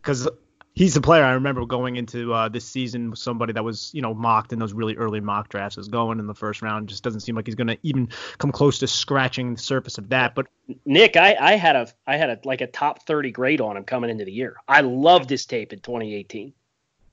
[0.00, 0.28] because
[0.74, 4.02] he's the player I remember going into uh, this season with somebody that was, you
[4.02, 6.88] know, mocked in those really early mock drafts as going in the first round.
[6.88, 8.08] Just doesn't seem like he's going to even
[8.38, 10.34] come close to scratching the surface of that.
[10.34, 10.46] But
[10.84, 13.84] Nick, I, I had a I had a like a top 30 grade on him
[13.84, 14.56] coming into the year.
[14.68, 16.52] I loved his tape in 2018.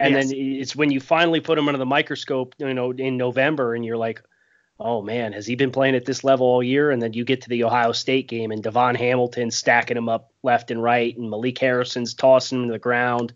[0.01, 0.29] And yes.
[0.29, 3.83] then it's when you finally put him under the microscope, you know, in November, and
[3.83, 4.21] you're like,
[4.79, 6.91] oh man, has he been playing at this level all year?
[6.91, 10.31] And then you get to the Ohio State game and DaVon Hamilton stacking him up
[10.43, 13.33] left and right, and Malik Harrison's tossing him to the ground.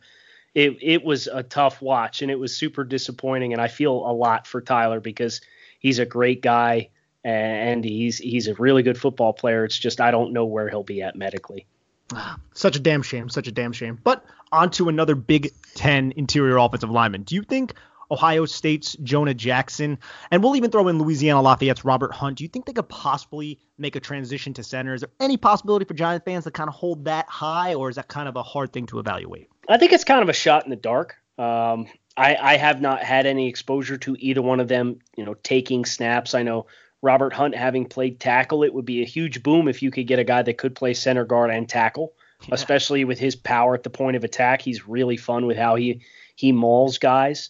[0.53, 3.53] It it was a tough watch, and it was super disappointing.
[3.53, 5.41] And I feel a lot for Tyler because
[5.79, 6.89] he's a great guy
[7.23, 9.63] and he's he's a really good football player.
[9.65, 11.65] It's just I don't know where he'll be at medically.
[12.53, 13.29] Such a damn shame.
[13.29, 13.99] Such a damn shame.
[14.03, 17.23] But on to another Big Ten interior offensive lineman.
[17.23, 17.73] Do you think
[18.13, 19.97] Ohio State's Jonah Jackson,
[20.29, 22.37] and we'll even throw in Louisiana Lafayette's Robert Hunt.
[22.37, 24.93] Do you think they could possibly make a transition to center?
[24.93, 27.95] Is there any possibility for Giant fans to kind of hold that high, or is
[27.95, 29.49] that kind of a hard thing to evaluate?
[29.67, 31.15] I think it's kind of a shot in the dark.
[31.39, 35.33] Um, I, I have not had any exposure to either one of them, you know,
[35.33, 36.35] taking snaps.
[36.35, 36.67] I know
[37.01, 40.19] Robert Hunt having played tackle, it would be a huge boom if you could get
[40.19, 42.49] a guy that could play center guard and tackle, yeah.
[42.53, 44.61] especially with his power at the point of attack.
[44.61, 46.01] He's really fun with how he
[46.35, 47.49] he mauls guys.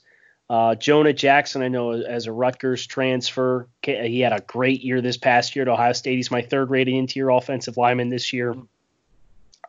[0.50, 5.18] Uh, Jonah Jackson, I know as a Rutgers transfer, he had a great year this
[5.18, 6.18] past year at Ohio State.
[6.18, 8.56] He's my third rated interior offensive lineman this year.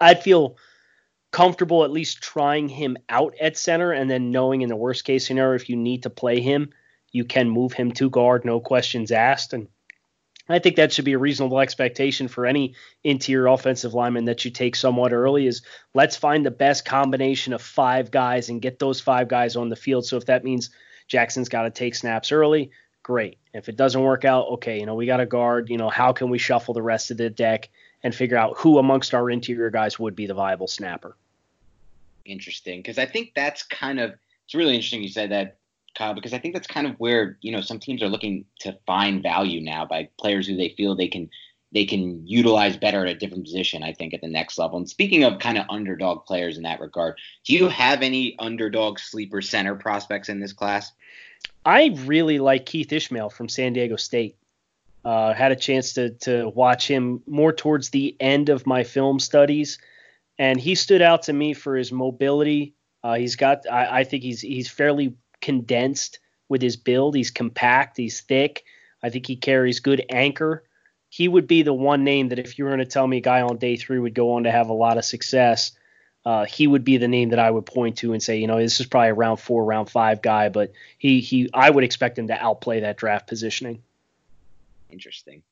[0.00, 0.56] I'd feel
[1.30, 5.26] comfortable at least trying him out at center and then knowing in the worst case
[5.26, 6.70] scenario, if you need to play him,
[7.12, 9.52] you can move him to guard, no questions asked.
[9.52, 9.68] And
[10.48, 14.50] I think that should be a reasonable expectation for any interior offensive lineman that you
[14.50, 15.62] take somewhat early is
[15.94, 19.76] let's find the best combination of five guys and get those five guys on the
[19.76, 20.04] field.
[20.04, 20.70] So if that means
[21.08, 23.38] Jackson's got to take snaps early, great.
[23.54, 26.12] If it doesn't work out, okay, you know, we got a guard, you know, how
[26.12, 27.70] can we shuffle the rest of the deck
[28.02, 31.16] and figure out who amongst our interior guys would be the viable snapper?
[32.26, 35.56] Interesting, because I think that's kind of it's really interesting you said that,
[35.94, 38.76] Kyle, because I think that's kind of where you know some teams are looking to
[38.86, 41.30] find value now by players who they feel they can
[41.72, 43.82] they can utilize better at a different position.
[43.82, 44.78] I think at the next level.
[44.78, 48.98] And speaking of kind of underdog players in that regard, do you have any underdog
[48.98, 50.92] sleeper center prospects in this class?
[51.64, 54.36] I really like Keith Ishmael from San Diego State.
[55.04, 59.18] Uh, had a chance to to watch him more towards the end of my film
[59.18, 59.78] studies,
[60.38, 62.74] and he stood out to me for his mobility.
[63.02, 67.14] Uh, he's got, I, I think he's he's fairly condensed with his build.
[67.14, 67.98] He's compact.
[67.98, 68.64] He's thick.
[69.02, 70.64] I think he carries good anchor.
[71.10, 73.20] He would be the one name that if you were going to tell me a
[73.20, 75.72] guy on day three would go on to have a lot of success,
[76.24, 78.58] uh, he would be the name that I would point to and say, you know,
[78.58, 82.18] this is probably a round four, round five guy, but he he I would expect
[82.18, 83.82] him to outplay that draft positioning.
[84.90, 85.42] Interesting.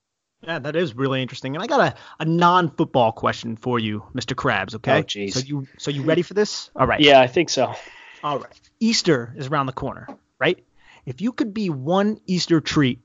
[0.40, 1.54] Yeah, that is really interesting.
[1.54, 4.34] And I got a, a non-football question for you, Mr.
[4.34, 4.74] Crabbs.
[4.74, 4.98] Okay.
[4.98, 5.34] Oh, jeez.
[5.34, 6.70] So you so you ready for this?
[6.74, 7.00] All right.
[7.00, 7.74] Yeah, I think so.
[8.22, 8.70] All right.
[8.80, 10.06] Easter is around the corner,
[10.38, 10.62] right?
[11.06, 13.00] If you could be one Easter treat,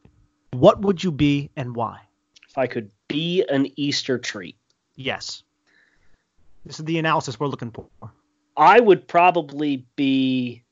[0.51, 2.01] what would you be and why?
[2.49, 4.55] If I could be an Easter treat,
[4.97, 5.43] Yes.
[6.65, 7.87] This is the analysis we're looking for.
[8.57, 10.63] I would probably be,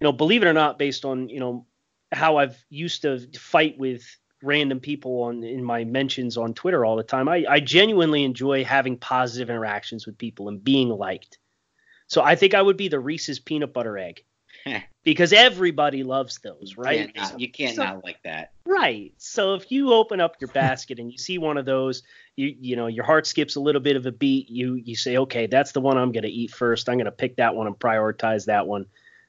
[0.00, 1.66] you know, believe it or not, based on you know
[2.10, 4.02] how I've used to fight with
[4.42, 7.28] random people on in my mentions on Twitter all the time.
[7.28, 11.38] I, I genuinely enjoy having positive interactions with people and being liked.
[12.10, 14.24] So I think I would be the Reese's peanut butter egg
[14.66, 14.80] eh.
[15.04, 16.98] because everybody loves those, right?
[16.98, 18.50] You can't, not, you can't So- not like that.
[18.66, 19.12] Right.
[19.16, 22.02] So if you open up your basket and you see one of those,
[22.36, 24.50] you you know your heart skips a little bit of a beat.
[24.50, 26.88] You you say, okay, that's the one I'm going to eat first.
[26.88, 28.86] I'm going to pick that one and prioritize that one.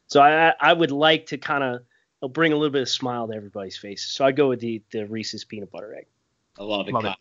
[0.08, 3.36] So I I would like to kind of bring a little bit of smile to
[3.36, 4.04] everybody's face.
[4.06, 6.08] So I go with the the Reese's peanut butter egg.
[6.58, 7.16] I love it, Love it.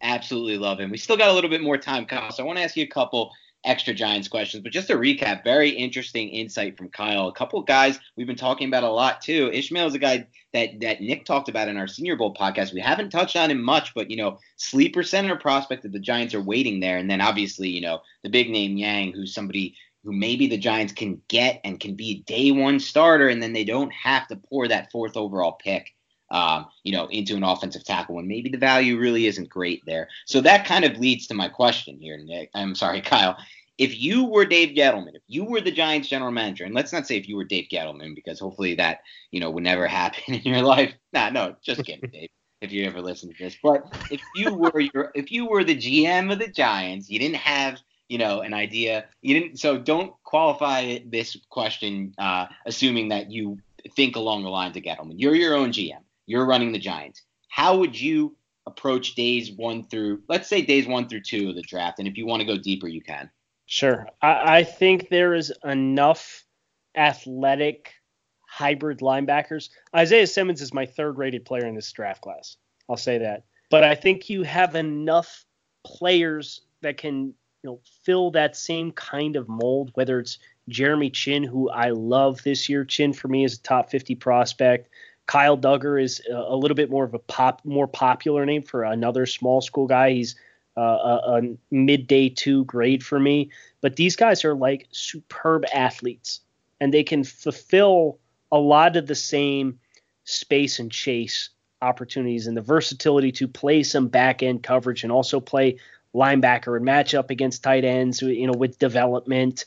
[0.00, 0.90] Absolutely love him.
[0.90, 2.30] We still got a little bit more time, Kyle.
[2.30, 3.32] So I want to ask you a couple
[3.64, 4.62] extra Giants questions.
[4.62, 7.28] But just to recap, very interesting insight from Kyle.
[7.28, 9.50] A couple guys we've been talking about a lot too.
[9.52, 12.72] Ishmael is a guy that that Nick talked about in our Senior Bowl podcast.
[12.72, 16.34] We haven't touched on him much, but you know, sleeper center prospect that the Giants
[16.34, 16.98] are waiting there.
[16.98, 20.92] And then obviously, you know, the big name Niang, who's somebody who maybe the Giants
[20.92, 24.36] can get and can be a day one starter, and then they don't have to
[24.36, 25.94] pour that fourth overall pick
[26.30, 30.08] um, you know, into an offensive tackle when maybe the value really isn't great there.
[30.26, 32.50] So that kind of leads to my question here, Nick.
[32.54, 33.36] I'm sorry, Kyle.
[33.78, 37.06] If you were Dave Gettleman, if you were the Giants general manager, and let's not
[37.06, 40.42] say if you were Dave Gettleman, because hopefully that, you know, would never happen in
[40.42, 40.92] your life.
[41.12, 42.28] Nah, no, just kidding, Dave.
[42.60, 45.76] If you ever listen to this, but if you were your, if you were the
[45.76, 49.04] GM of the Giants, you didn't have, you know, an idea.
[49.22, 49.60] You didn't.
[49.60, 53.58] So don't qualify this question uh, assuming that you
[53.94, 55.14] think along the lines of Gettleman.
[55.18, 56.00] You're your own GM.
[56.28, 57.22] You're running the Giants.
[57.48, 58.36] How would you
[58.66, 61.98] approach days one through, let's say days one through two of the draft?
[61.98, 63.30] And if you want to go deeper, you can.
[63.64, 64.06] Sure.
[64.20, 66.44] I, I think there is enough
[66.94, 67.94] athletic
[68.46, 69.70] hybrid linebackers.
[69.96, 72.58] Isaiah Simmons is my third rated player in this draft class.
[72.90, 73.44] I'll say that.
[73.70, 75.46] But I think you have enough
[75.82, 80.38] players that can, you know, fill that same kind of mold, whether it's
[80.68, 82.84] Jeremy Chinn, who I love this year.
[82.84, 84.90] Chinn for me is a top 50 prospect.
[85.28, 89.26] Kyle Dugger is a, little bit more of a pop, more popular name for another
[89.26, 90.12] small school guy.
[90.12, 90.34] He's
[90.76, 93.50] uh, a, a midday two grade for me.
[93.82, 96.40] But these guys are like superb athletes,
[96.80, 98.18] and they can fulfill
[98.50, 99.78] a lot of the same
[100.24, 101.50] space and chase
[101.82, 105.78] opportunities and the versatility to play some back end coverage and also play
[106.14, 109.66] linebacker and match up against tight ends, you know, with development.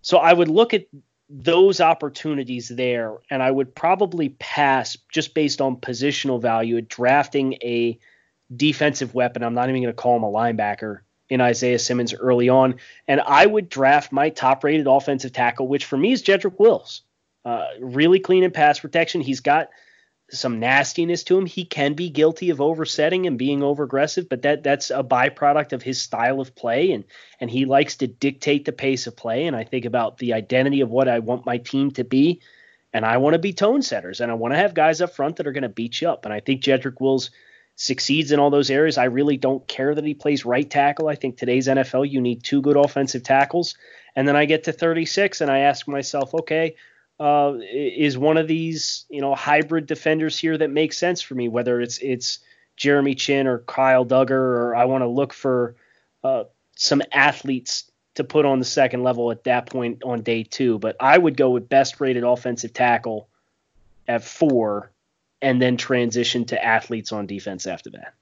[0.00, 0.86] So I would look at
[1.28, 7.54] those opportunities there, and I would probably pass just based on positional value at drafting
[7.62, 7.98] a
[8.54, 9.42] defensive weapon.
[9.42, 12.76] I'm not even going to call him a linebacker in Isaiah Simmons early on.
[13.08, 17.02] And I would draft my top rated offensive tackle, which for me is Jedrick Wills.
[17.44, 19.20] Uh, really clean in pass protection.
[19.20, 19.70] He's got
[20.30, 21.46] some nastiness to him.
[21.46, 25.72] He can be guilty of oversetting and being over aggressive, but that that's a byproduct
[25.72, 27.04] of his style of play and
[27.40, 30.80] and he likes to dictate the pace of play and I think about the identity
[30.80, 32.40] of what I want my team to be
[32.92, 35.36] and I want to be tone setters and I want to have guys up front
[35.36, 37.30] that are going to beat you up and I think Jedrick Wills
[37.76, 38.98] succeeds in all those areas.
[38.98, 41.08] I really don't care that he plays right tackle.
[41.08, 43.76] I think today's NFL you need two good offensive tackles
[44.16, 46.74] and then I get to 36 and I ask myself, okay,
[47.18, 51.48] uh, is one of these you know hybrid defenders here that makes sense for me.
[51.48, 52.40] Whether it's it's
[52.76, 55.76] Jeremy Chinn or Kyle Dugger, or I want to look for
[56.22, 56.44] uh,
[56.76, 60.78] some athletes to put on the second level at that point on day two.
[60.78, 63.28] But I would go with best rated offensive tackle
[64.08, 64.92] at four,
[65.40, 68.14] and then transition to athletes on defense after that.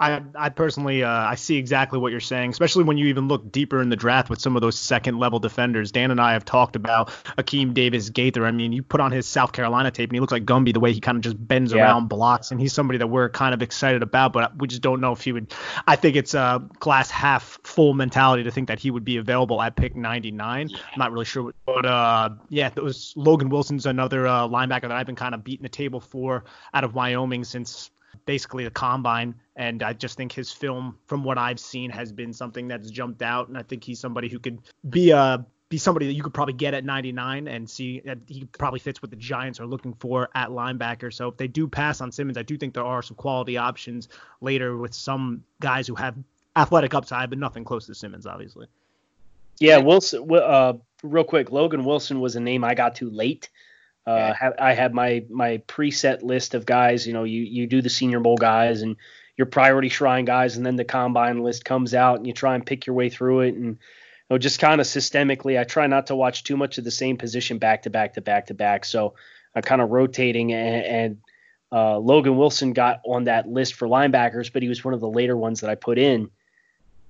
[0.00, 3.50] I, I personally, uh, I see exactly what you're saying, especially when you even look
[3.52, 5.92] deeper in the draft with some of those second level defenders.
[5.92, 8.44] Dan and I have talked about Akeem Davis Gaither.
[8.44, 10.80] I mean, you put on his South Carolina tape and he looks like Gumby the
[10.80, 11.82] way he kind of just bends yeah.
[11.82, 15.00] around blocks, and he's somebody that we're kind of excited about, but we just don't
[15.00, 15.54] know if he would.
[15.86, 19.62] I think it's a glass half full mentality to think that he would be available
[19.62, 20.68] at pick 99.
[20.68, 20.76] Yeah.
[20.76, 25.06] I'm not really sure, but uh, yeah, those Logan Wilson's another uh, linebacker that I've
[25.06, 27.91] been kind of beating the table for out of Wyoming since
[28.26, 29.34] basically the combine.
[29.56, 33.22] And I just think his film, from what I've seen, has been something that's jumped
[33.22, 33.48] out.
[33.48, 36.52] And I think he's somebody who could be a be somebody that you could probably
[36.52, 40.28] get at 99 and see that he probably fits what the Giants are looking for
[40.34, 41.10] at linebacker.
[41.10, 44.10] So if they do pass on Simmons, I do think there are some quality options
[44.42, 46.14] later with some guys who have
[46.54, 48.66] athletic upside, but nothing close to Simmons, obviously.
[49.60, 50.30] Yeah, Wilson.
[50.30, 53.48] Uh, real quick, Logan Wilson was a name I got to late.
[54.06, 54.32] Uh.
[54.58, 57.06] I have my my preset list of guys.
[57.06, 58.96] You know, you you do the Senior Bowl guys and
[59.36, 62.66] your priority shrine guys, and then the combine list comes out, and you try and
[62.66, 63.76] pick your way through it, and you
[64.30, 65.58] know, just kind of systemically.
[65.58, 68.20] I try not to watch too much of the same position back to back to
[68.20, 69.14] back to back, so
[69.54, 70.52] I'm kind of rotating.
[70.52, 71.18] And, and
[71.70, 75.08] uh, Logan Wilson got on that list for linebackers, but he was one of the
[75.08, 76.30] later ones that I put in.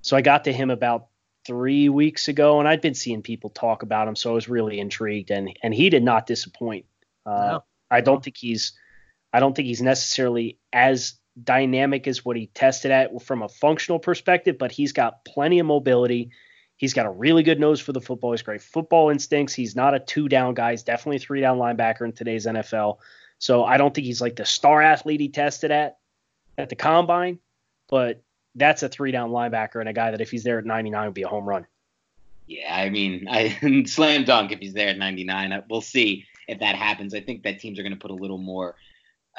[0.01, 1.07] So I got to him about
[1.45, 4.79] three weeks ago, and I'd been seeing people talk about him, so I was really
[4.79, 6.85] intrigued, and and he did not disappoint.
[7.25, 7.63] Uh, no.
[7.89, 8.73] I don't think he's
[9.31, 13.99] I don't think he's necessarily as dynamic as what he tested at from a functional
[13.99, 16.29] perspective, but he's got plenty of mobility.
[16.77, 18.31] He's got a really good nose for the football.
[18.31, 19.53] He's great football instincts.
[19.53, 20.71] He's not a two down guy.
[20.71, 22.97] He's definitely a three down linebacker in today's NFL.
[23.39, 25.97] So I don't think he's like the star athlete he tested at
[26.57, 27.39] at the combine,
[27.89, 28.21] but
[28.55, 31.13] that's a three down linebacker and a guy that if he's there at 99 would
[31.13, 31.65] be a home run.
[32.47, 35.63] Yeah, I mean, I slam dunk if he's there at 99.
[35.69, 37.13] We'll see if that happens.
[37.13, 38.75] I think that teams are going to put a little more,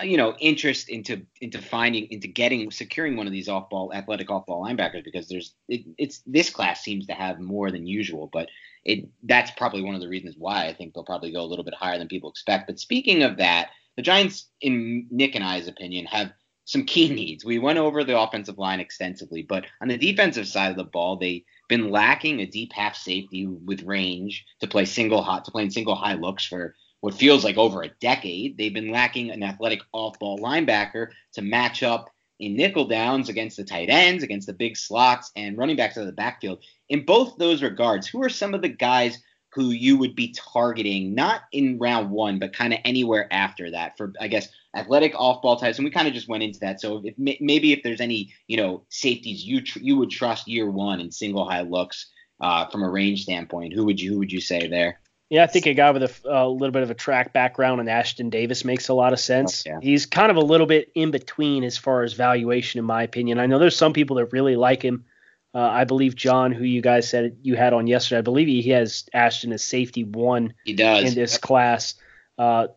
[0.00, 3.92] uh, you know, interest into into finding into getting securing one of these off ball
[3.92, 7.86] athletic off ball linebackers because there's it, it's this class seems to have more than
[7.86, 8.48] usual, but
[8.84, 11.64] it that's probably one of the reasons why I think they'll probably go a little
[11.64, 12.66] bit higher than people expect.
[12.66, 16.32] But speaking of that, the Giants, in Nick and I's opinion, have
[16.64, 17.44] some key needs.
[17.44, 21.16] We went over the offensive line extensively, but on the defensive side of the ball,
[21.16, 25.64] they've been lacking a deep half safety with range to play single hot to play
[25.64, 28.56] in single high looks for what feels like over a decade.
[28.56, 33.64] They've been lacking an athletic off-ball linebacker to match up in nickel downs against the
[33.64, 36.64] tight ends, against the big slots, and running backs out of the backfield.
[36.88, 39.22] In both those regards, who are some of the guys
[39.52, 43.96] who you would be targeting, not in round one, but kind of anywhere after that
[43.96, 45.78] for, I guess, athletic off-ball types?
[45.78, 46.80] And we kind of just went into that.
[46.80, 50.70] So if maybe if there's any, you know, safeties you tr- you would trust year
[50.70, 52.06] one in single high looks
[52.40, 55.00] uh, from a range standpoint, who would you who would you say there?
[55.30, 57.88] Yeah, I think a guy with a uh, little bit of a track background and
[57.88, 59.64] Ashtyn Davis makes a lot of sense.
[59.66, 59.78] Oh, yeah.
[59.82, 63.40] He's kind of a little bit in between as far as valuation, in my opinion.
[63.40, 65.06] I know there's some people that really like him.
[65.54, 68.70] Uh, I believe Jon, who you guys said you had on yesterday, I believe he
[68.70, 71.04] has Ashtyn as safety one he does.
[71.04, 71.94] in this class.
[72.36, 72.68] Uh,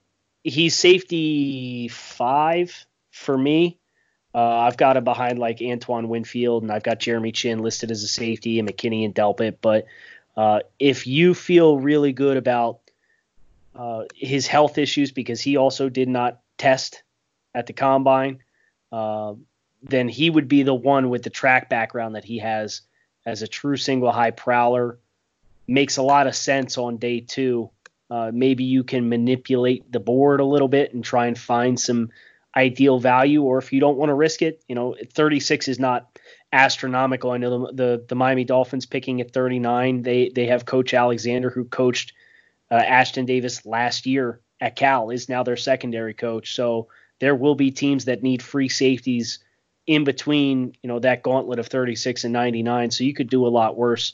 [0.47, 3.77] he's safety five for me.
[4.33, 8.03] Uh, I've got him behind like Antoine Winfield, and I've got Jeremy Chinn listed as
[8.03, 9.57] a safety, and McKinney and Delpit.
[9.61, 9.85] But
[10.35, 12.79] uh, if you feel really good about
[13.75, 17.03] uh, his health issues because he also did not test
[17.53, 18.43] at the combine,
[18.91, 19.33] uh,
[19.83, 22.81] then he would be the one with the track background that he has
[23.25, 24.99] as a true single high prowler.
[25.67, 27.71] Makes a lot of sense on day two.
[28.09, 32.09] Uh, maybe you can manipulate the board a little bit and try and find some
[32.55, 36.17] ideal value, or if you don't want to risk it, you know, 36 is not
[36.51, 37.31] astronomical.
[37.31, 40.01] I know the, the, the Miami Dolphins picking at 39.
[40.01, 42.13] They they have Coach Alexander who coached
[42.71, 46.55] uh, Ashtyn Davis last year at Cal is now their secondary coach.
[46.55, 46.87] So
[47.19, 49.39] there will be teams that need free safeties
[49.85, 52.91] in between, you know, that gauntlet of 36 and 99.
[52.91, 54.13] So you could do a lot worse.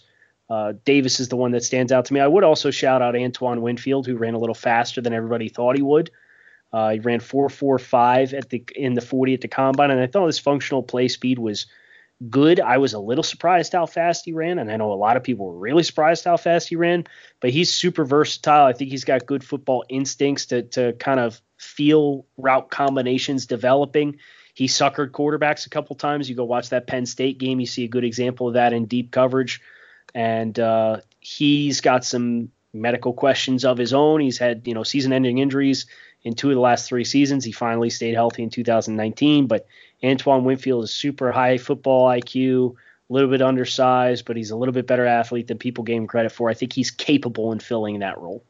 [0.50, 2.20] Uh, Davis is the one that stands out to me.
[2.20, 5.76] I would also shout out Antoine Winfield, who ran a little faster than everybody thought
[5.76, 6.12] he would.
[6.72, 10.26] Uh, he ran 4.45 at the in the 40 at the combine, and I thought
[10.26, 11.68] his functional play speed was
[12.30, 12.60] good.
[12.60, 15.24] I was a little surprised how fast he ran, and I know a lot of
[15.24, 17.06] people were really surprised how fast he ran.
[17.40, 18.66] But he's super versatile.
[18.66, 24.18] I think he's got good football instincts to to kind of feel route combinations developing.
[24.56, 26.30] He suckered quarterbacks a couple times.
[26.30, 28.86] You go watch that Penn State game, you see a good example of that in
[28.86, 29.62] deep coverage.
[30.14, 34.20] And uh, he's got some medical questions of his own.
[34.20, 35.86] He's had you know season-ending injuries
[36.24, 37.46] in two of the last three seasons.
[37.46, 39.68] He finally stayed healthy in 2019, but
[40.04, 42.76] Antoine Winfield is super high football IQ,
[43.10, 46.08] a little bit undersized, but he's a little bit better athlete than people gave him
[46.08, 46.50] credit for.
[46.50, 48.44] I think he's capable in filling that role.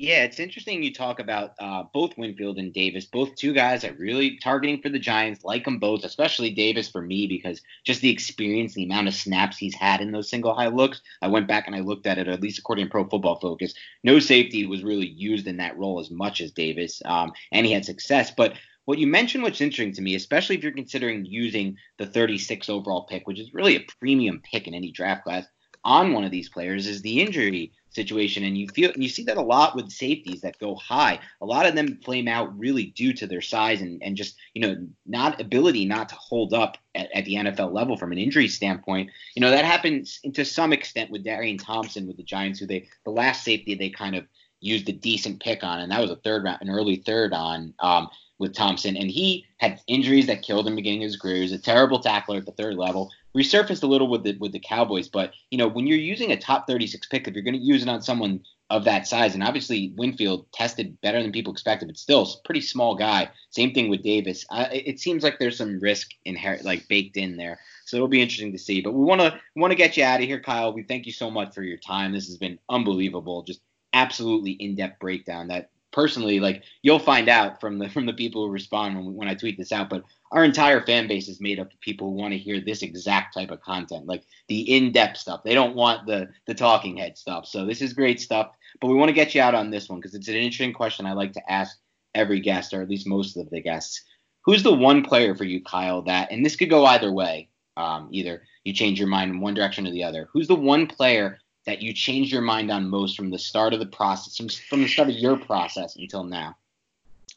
[0.00, 3.98] Yeah, it's interesting you talk about uh, both Winfield and Davis, both two guys that
[3.98, 8.08] really targeting for the Giants, like them both, especially Davis for me because just the
[8.08, 11.02] experience, the amount of snaps he's had in those single high looks.
[11.20, 13.74] I went back and I looked at it, at least according to Pro Football Focus.
[14.02, 17.72] No safety was really used in that role as much as Davis, um, and he
[17.72, 18.30] had success.
[18.34, 18.54] But
[18.86, 23.04] what you mentioned, what's interesting to me, especially if you're considering using the 36 overall
[23.04, 25.44] pick, which is really a premium pick in any draft class,
[25.84, 28.44] on one of these players, is the injury situation.
[28.44, 31.18] And you feel and you see that a lot with safeties that go high.
[31.40, 34.62] A lot of them flame out really due to their size and, and just, you
[34.62, 38.48] know, not ability not to hold up at, at the NFL level from an injury
[38.48, 39.10] standpoint.
[39.34, 42.88] You know, that happens to some extent with Darian Thompson with the Giants, who they
[43.04, 44.26] the last safety they kind of
[44.60, 47.74] used a decent pick on, and that was a third round, an early third on.
[47.78, 48.08] Um,
[48.40, 51.36] with Thompson, and he had injuries that killed him beginning his career.
[51.36, 53.10] He was a terrible tackler at the third level.
[53.36, 56.36] Resurfaced a little with the with the Cowboys, but you know when you're using a
[56.36, 59.42] top 36 pick, if you're going to use it on someone of that size, and
[59.42, 63.28] obviously Winfield tested better than people expected, but still pretty small guy.
[63.50, 64.44] Same thing with Davis.
[64.48, 67.58] Uh, it seems like there's some risk inherent, like baked in there.
[67.84, 68.80] So it'll be interesting to see.
[68.80, 70.72] But we want to want to get you out of here, Kyle.
[70.72, 72.12] We thank you so much for your time.
[72.12, 73.42] This has been unbelievable.
[73.42, 73.60] Just
[73.92, 78.52] absolutely in-depth breakdown that personally, like you'll find out from the from the people who
[78.52, 79.90] respond when, when I tweet this out.
[79.90, 82.82] But our entire fan base is made up of people who want to hear this
[82.82, 85.42] exact type of content, like the in-depth stuff.
[85.44, 87.46] They don't want the the talking head stuff.
[87.46, 88.50] So this is great stuff.
[88.80, 91.06] But we want to get you out on this one because it's an interesting question
[91.06, 91.78] I like to ask
[92.14, 94.02] every guest, or at least most of the guests.
[94.44, 96.02] Who's the one player for you, Kyle?
[96.02, 97.48] That and this could go either way.
[97.76, 100.28] Um, either you change your mind in one direction or the other.
[100.32, 103.80] Who's the one player that you changed your mind on most from the start of
[103.80, 106.56] the process, from, from the start of your process until now?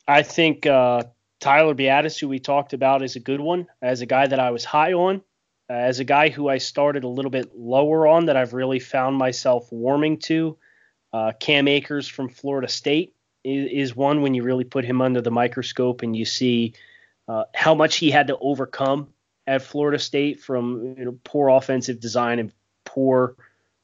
[0.08, 1.04] I think uh,
[1.40, 3.68] Tyler Biadasz, who we talked about, is a good one.
[3.82, 5.18] As a guy that I was high on,
[5.70, 8.80] uh, as a guy who I started a little bit lower on, that I've really
[8.80, 10.58] found myself warming to.
[11.12, 13.14] Uh, Cam Akers from Florida State
[13.44, 16.74] is, is, one when you really put him under the microscope and you see
[17.28, 19.10] uh, how much he had to overcome
[19.46, 22.52] at Florida State from you know, poor offensive design and
[22.86, 23.36] poor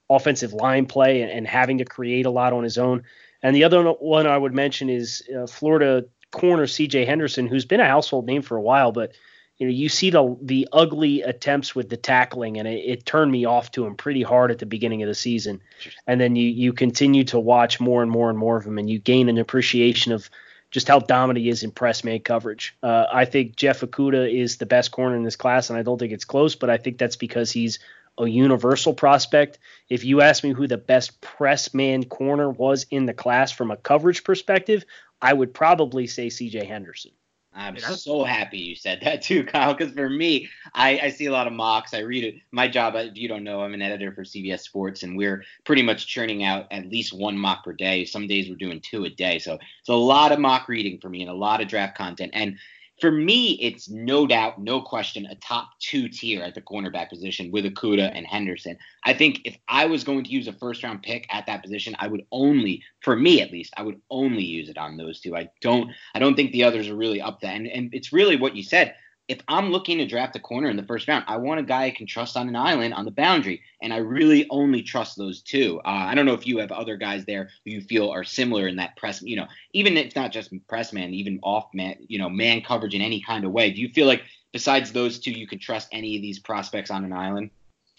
[0.09, 3.03] offensive line play and, and, having to create a lot on his own.
[3.43, 7.05] And the other one I would mention is uh, Florida corner C.J.
[7.05, 9.13] Henderson, who's been a household name for a while, but
[9.57, 13.31] you know you see the the ugly attempts with the tackling, and it, it turned
[13.31, 15.61] me off to him pretty hard at the beginning of the season.
[16.07, 18.89] And then you you continue to watch more and more and more of him, and
[18.89, 20.29] you gain an appreciation of
[20.71, 22.75] just how dominant he is in press man coverage.
[22.83, 25.97] Uh, I think Jeff Okudah is the best corner in this class, and I don't
[25.97, 27.79] think it's close, but I think that's because he's
[28.19, 29.57] a universal prospect.
[29.89, 33.71] If you ask me who the best press man corner was in the class from
[33.71, 34.85] a coverage perspective,
[35.21, 37.11] I would probably say CJ Henderson.
[37.51, 39.73] I'm so happy you said that too, Kyle.
[39.73, 41.93] Because for me, I, I, see a lot of mocks.
[41.93, 42.35] I read it.
[42.51, 45.81] My job, if you don't know, I'm an editor for CBS Sports, and we're pretty
[45.81, 48.05] much churning out at least one mock per day.
[48.05, 49.39] Some days we're doing two a day.
[49.39, 52.31] So it's a lot of mock reading for me and a lot of draft content.
[52.33, 52.57] And
[52.99, 57.51] for me, it's no doubt, no question, a top two tier at the cornerback position
[57.51, 58.77] with Okudah and Henderson.
[59.05, 61.95] I think if I was going to use a first round pick at that position,
[61.99, 65.35] I would only, for me at least, I would only use it on those two.
[65.35, 67.53] I don't, I don't think the others are really up there.
[67.53, 68.95] And, and it's really what you said
[69.29, 71.83] if I'm looking to draft a corner in the first round, I want a guy
[71.83, 75.43] I can trust on an island on the boundary, and I really only trust those
[75.43, 75.79] two.
[75.85, 78.67] Uh, I don't know if you have other guys there who you feel are similar
[78.67, 82.17] in that press, you know, even if not just press man, even off man, you
[82.17, 83.69] know, man coverage in any kind of way.
[83.69, 87.05] Do you feel like besides those two, you could trust any of these prospects on
[87.05, 87.51] an island?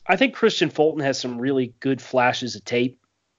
[0.09, 2.99] I think Kristian Fulton has some really good flashes of tape.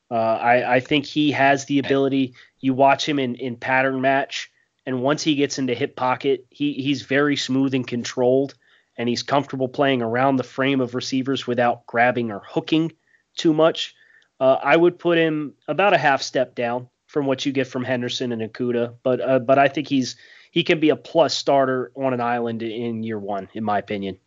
[0.10, 2.36] Uh, I, I think he has the ability.
[2.62, 4.51] You watch him in in pattern match
[4.86, 8.56] and once he gets into hip pocket, he he's very smooth and controlled,
[8.98, 12.92] and he's comfortable playing around the frame of receivers without grabbing or hooking
[13.38, 13.96] too much.
[14.40, 17.84] Uh, I would put him about a half step down from what you get from
[17.84, 20.16] Henderson and Okudah, but uh, but I think he's
[20.52, 24.18] he can be a plus starter on an island in year one, in my opinion.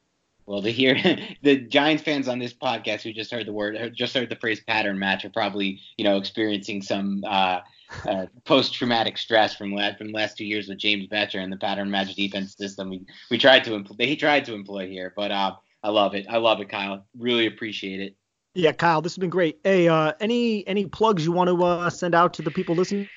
[0.46, 0.94] Well, to hear
[1.42, 4.60] the Giants fans on this podcast who just heard the word, just heard the phrase
[4.60, 7.60] pattern match, are probably you know experiencing some uh,
[8.06, 11.90] uh, post-traumatic stress from last from last two years with James Bettcher and the pattern
[11.90, 12.90] match defense system.
[12.90, 16.26] We we tried to employ, he tried to employ here, but uh, I love it.
[16.28, 17.06] I love it, Kyle.
[17.18, 18.16] Really appreciate it.
[18.54, 19.58] Yeah, Kyle, this has been great.
[19.64, 23.08] Hey, uh, any any plugs you want to uh, send out to the people listening?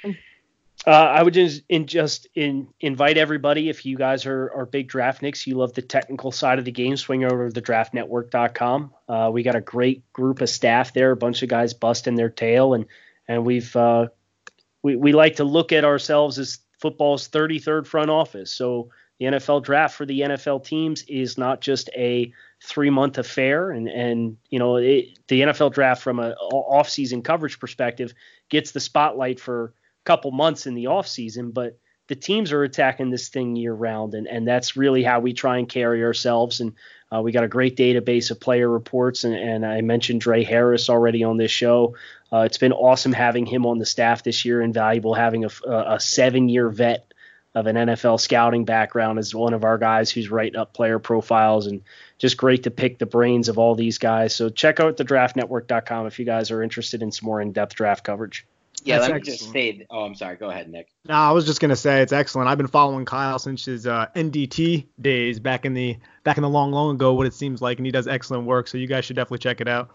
[0.86, 3.68] Uh, I would just, in, just in, invite everybody.
[3.68, 6.96] If you guys are, are big draftniks, you love the technical side of the game,
[6.96, 8.94] swing over to thedraftnetwork.com.
[9.10, 12.30] Uh, we got a great group of staff there, a bunch of guys busting their
[12.30, 12.86] tail, and
[13.28, 14.08] and we've uh,
[14.88, 18.54] we, we like to look at ourselves as football's 33rd front office.
[18.54, 22.32] So the NFL draft for the NFL teams is not just a
[22.64, 27.22] three month affair, and and you know it, the NFL draft from an off season
[27.22, 28.14] coverage perspective
[28.48, 31.78] gets the spotlight for a couple months in the off season, but
[32.08, 35.58] the teams are attacking this thing year round, and, and that's really how we try
[35.58, 36.62] and carry ourselves.
[36.62, 36.74] And
[37.14, 40.90] uh, we got a great database of player reports, and, and I mentioned Drae Harris
[40.90, 41.96] already on this show.
[42.32, 46.00] Uh, it's been awesome having him on the staff this year, invaluable having a, a
[46.00, 47.14] seven year vet
[47.56, 51.68] of an NFL scouting background as one of our guys who's writing up player profiles,
[51.68, 51.82] and
[52.18, 54.36] just great to pick the brains of all these guys.
[54.36, 57.76] So check out the draftnetwork.com if you guys are interested in some more in depth
[57.76, 58.46] draft coverage.
[58.84, 59.40] Yeah, That's let me excellent.
[59.40, 59.86] just say.
[59.90, 60.38] Oh, I'm sorry.
[60.38, 60.90] Go ahead, Nick.
[61.08, 62.48] No, I was just gonna say it's excellent.
[62.48, 66.50] I've been following Kyle since his uh, NDT days back in the back in the
[66.50, 67.14] long, long ago.
[67.14, 68.68] What it seems like, and he does excellent work.
[68.68, 69.90] So you guys should definitely check it out.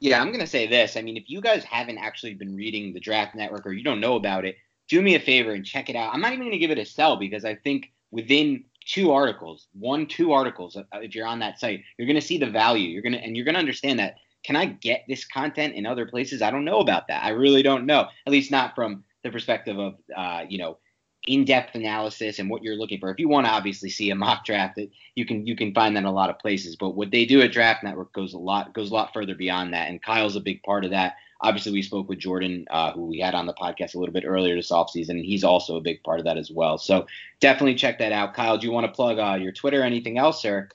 [0.00, 0.96] Yeah, I'm gonna say this.
[0.96, 4.00] I mean, if you guys haven't actually been reading the Draft Network or you don't
[4.00, 4.56] know about it,
[4.88, 6.12] do me a favor and check it out.
[6.12, 10.06] I'm not even gonna give it a sell because I think within two articles, one,
[10.06, 12.88] two articles, uh, if you're on that site, you're gonna see the value.
[12.88, 16.42] You're gonna and you're gonna understand that can I get this content in other places?
[16.42, 17.24] I don't know about that.
[17.24, 18.08] I really don't know.
[18.26, 20.78] At least not from the perspective of uh, you know
[21.26, 23.10] in-depth analysis and what you're looking for.
[23.10, 24.78] If you want to obviously see a mock draft,
[25.14, 26.76] you can you can find that in a lot of places.
[26.76, 29.72] But what they do at Draft Network goes a lot goes a lot further beyond
[29.72, 29.88] that.
[29.88, 31.16] And Kyle's a big part of that.
[31.40, 34.24] Obviously, we spoke with Jordan, uh, who we had on the podcast a little bit
[34.26, 36.78] earlier this offseason, and he's also a big part of that as well.
[36.78, 37.06] So
[37.40, 38.34] definitely check that out.
[38.34, 40.68] Kyle, do you want to plug uh, your Twitter or anything else, sir?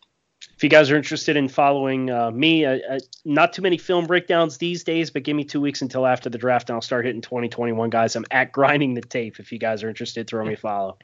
[0.59, 4.05] If you guys are interested in following uh, me, uh, uh, not too many film
[4.05, 7.05] breakdowns these days, but give me two weeks until after the draft and I'll start
[7.05, 8.13] hitting 2021 guys.
[8.17, 9.39] I'm at grinding the tape.
[9.39, 10.97] If you guys are interested, throw me a follow.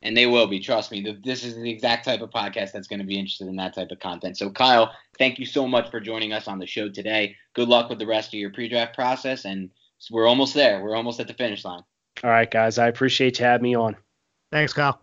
[0.00, 0.58] And they will be.
[0.58, 1.18] Trust me.
[1.22, 3.90] This is the exact type of podcast that's going to be interested in that type
[3.90, 4.38] of content.
[4.38, 7.36] So, Kyle, thank you so much for joining us on the show today.
[7.52, 9.68] Good luck with the rest of your pre-draft process, and
[10.10, 10.82] we're almost there.
[10.82, 11.82] We're almost at the finish line.
[12.24, 12.78] All right, guys.
[12.78, 13.96] I appreciate you having me on.
[14.50, 14.98] Thanks, Kyle.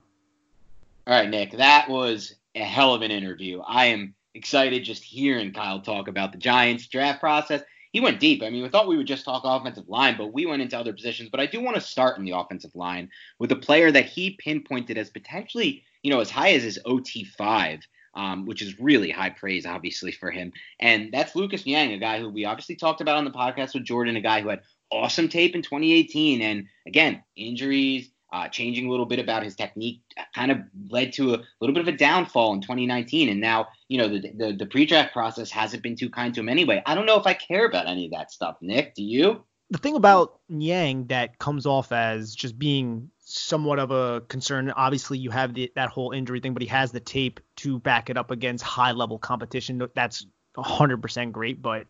[1.05, 1.51] All right, Nick.
[1.51, 3.61] That was a hell of an interview.
[3.61, 7.61] I am excited just hearing Kyle talk about the Giants draft process.
[7.91, 8.43] He went deep.
[8.43, 10.93] I mean, we thought we would just talk offensive line, but we went into other
[10.93, 11.29] positions.
[11.29, 14.37] But I do want to start in the offensive line with a player that he
[14.43, 17.81] pinpointed as potentially, you know, as high as his OT5.
[18.15, 20.51] Um, which is really high praise, obviously, for him.
[20.79, 23.83] And that's Lucas Niang, a guy who we obviously talked about on the podcast with
[23.83, 26.41] Jordan, a guy who had awesome tape in 2018.
[26.41, 30.01] And again, injuries, uh, changing a little bit about his technique
[30.35, 30.59] kind of
[30.89, 33.29] led to a little bit of a downfall in 2019.
[33.29, 36.49] And now, you know, the, the, the pre-draft process hasn't been too kind to him
[36.49, 36.81] anyway.
[36.85, 38.95] I don't know if I care about any of that stuff, Nick.
[38.95, 39.43] Do you?
[39.69, 44.71] The thing about Niang that comes off as just being somewhat of a concern.
[44.71, 48.09] Obviously, you have the, that whole injury thing, but he has the tape to back
[48.09, 49.85] it up against high level competition.
[49.93, 50.25] That's
[50.57, 51.87] 100% great, but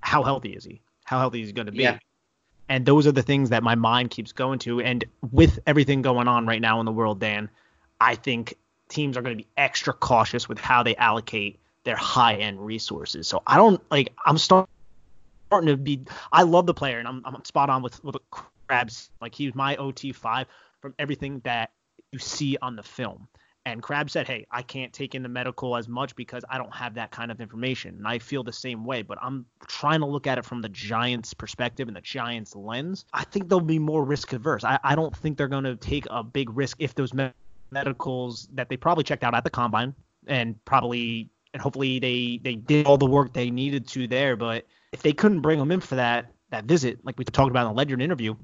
[0.00, 0.80] how healthy is he?
[1.04, 1.82] How healthy is he going to be?
[1.82, 1.98] Yeah.
[2.70, 4.80] And those are the things that my mind keeps going to.
[4.80, 7.50] And with everything going on right now in the world, Dan,
[8.00, 8.54] I think
[8.88, 13.26] teams are going to be extra cautious with how they allocate their high end resources.
[13.26, 14.68] So I don't like, I'm starting
[15.62, 18.16] to be, I love the player and I'm, I'm spot on with, with
[18.68, 19.10] Crabbs.
[19.20, 20.46] Like he's my OT5
[20.80, 21.72] from everything that
[22.12, 23.26] you see on the film.
[23.66, 26.74] And Crabbs said, Hey, I can't take in the medical as much because I don't
[26.74, 27.96] have that kind of information.
[27.96, 30.68] And I feel the same way, but I'm trying to look at it from the
[30.68, 33.04] Giants' perspective and the Giants' lens.
[33.12, 34.64] I think they'll be more risk averse.
[34.64, 37.12] I, I don't think they're going to take a big risk if those
[37.70, 39.94] medicals that they probably checked out at the combine
[40.26, 44.36] and probably and hopefully they they did all the work they needed to there.
[44.36, 47.66] But if they couldn't bring them in for that that visit, like we talked about
[47.66, 48.34] in the Ledyard interview,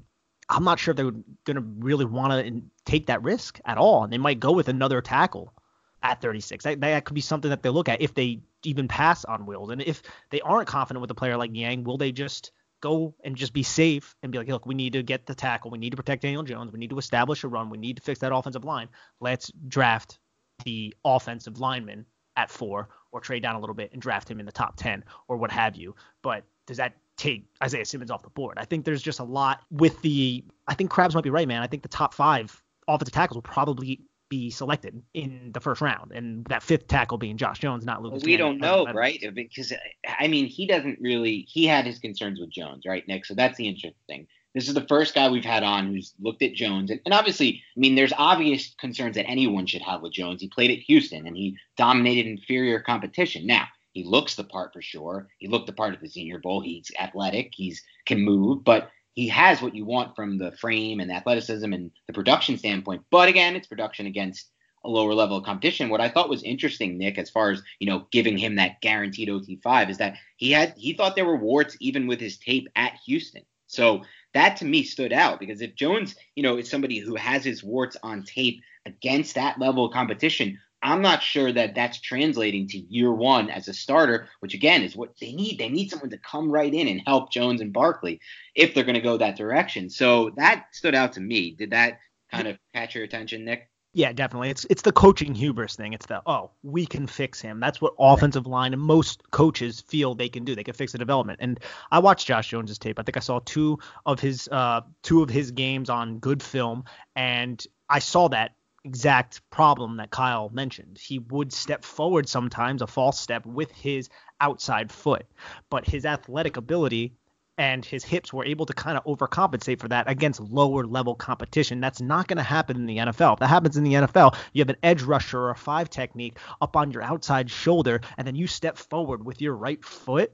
[0.49, 4.03] I'm not sure if they're going to really want to take that risk at all.
[4.03, 5.53] And they might go with another tackle
[6.01, 6.63] at 36.
[6.63, 9.69] That, that could be something that they look at if they even pass on Wills.
[9.71, 13.35] And if they aren't confident with a player like Niang, will they just go and
[13.35, 15.71] just be safe and be like, look, we need to get the tackle.
[15.71, 16.71] We need to protect Daniel Jones.
[16.71, 17.69] We need to establish a run.
[17.69, 18.89] We need to fix that offensive line.
[19.19, 20.19] Let's draft
[20.63, 24.45] the offensive lineman at four or trade down a little bit and draft him in
[24.45, 25.95] the top 10 or what have you.
[26.21, 28.57] But does that take Isaiah Simmons off the board.
[28.57, 30.43] I think there's just a lot with the.
[30.67, 31.61] I think Crabbs might be right, man.
[31.61, 36.11] I think the top five offensive tackles will probably be selected in the first round,
[36.11, 38.23] and that fifth tackle being Josh Jones, not Lucas.
[38.23, 39.21] Well, we don't know, right?
[39.33, 39.73] Because
[40.19, 41.45] I mean, he doesn't really.
[41.49, 43.25] He had his concerns with Jones, right, Nick?
[43.25, 44.27] So that's the interesting thing.
[44.53, 47.61] This is the first guy we've had on who's looked at Jones, and, and obviously,
[47.75, 50.41] I mean, there's obvious concerns that anyone should have with Jones.
[50.41, 53.45] He played at Houston, and he dominated inferior competition.
[53.45, 53.67] Now,
[53.97, 55.27] he looks the part for sure.
[55.39, 56.61] He looked the part at the Senior Bowl.
[56.61, 57.51] He's athletic.
[57.55, 61.73] He's can move, but he has what you want from the frame and the athleticism
[61.73, 63.01] and the production standpoint.
[63.09, 64.51] But again, it's production against
[64.85, 65.89] a lower level of competition.
[65.89, 69.29] What I thought was interesting, Nick, as far as you know, giving him that guaranteed
[69.29, 72.99] OT5, is that he had he thought there were warts even with his tape at
[73.07, 73.41] Houston.
[73.65, 74.03] So
[74.35, 77.63] that to me stood out because if Jones, you know, is somebody who has his
[77.63, 82.77] warts on tape against that level of competition, I'm not sure that that's translating to
[82.77, 85.57] year one as a starter, which again is what they need.
[85.57, 88.21] They need someone to come right in and help Jones and Barkley
[88.55, 89.89] if they're going to go that direction.
[89.89, 91.51] So that stood out to me.
[91.51, 91.99] Did that
[92.31, 93.69] kind of catch your attention, Nick?
[93.93, 94.51] Yeah, definitely.
[94.51, 95.93] It's it's the coaching hubris thing.
[95.93, 97.59] It's the oh, we can fix him.
[97.59, 100.53] That's what offensive line and most coaches feel they can do.
[100.53, 101.39] They can fix the development.
[101.41, 101.59] And
[101.89, 102.99] I watched Josh Jones's tape.
[102.99, 106.83] I think I saw two of his uh two of his games on good film,
[107.15, 108.56] and I saw that
[108.87, 110.97] exact problem that Kyle mentioned.
[110.97, 114.09] He would step forward sometimes, a false step with his
[114.39, 115.25] outside foot,
[115.69, 117.13] but his athletic ability
[117.57, 121.81] and his hips were able to kind of overcompensate for that against lower level competition.
[121.81, 123.33] That's not going to happen in the NFL.
[123.33, 126.37] If that happens in the NFL, you have an edge rusher or a five technique
[126.61, 130.31] up on your outside shoulder, and then you step forward with your right foot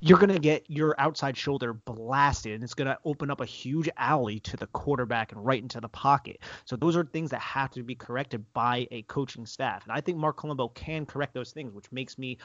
[0.00, 3.46] you're going to get your outside shoulder blasted and it's going to open up a
[3.46, 6.38] huge alley to the quarterback and right into the pocket.
[6.64, 9.84] So those are things that have to be corrected by a coaching staff.
[9.84, 12.36] And I think Marc Colombo can correct those things, which makes me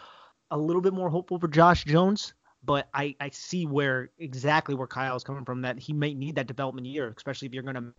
[0.49, 2.34] a little bit more hopeful for Josh Jones.
[2.64, 6.36] But I, I see where exactly where Kyle is coming from that he may need
[6.36, 7.93] that development year, especially if you're going to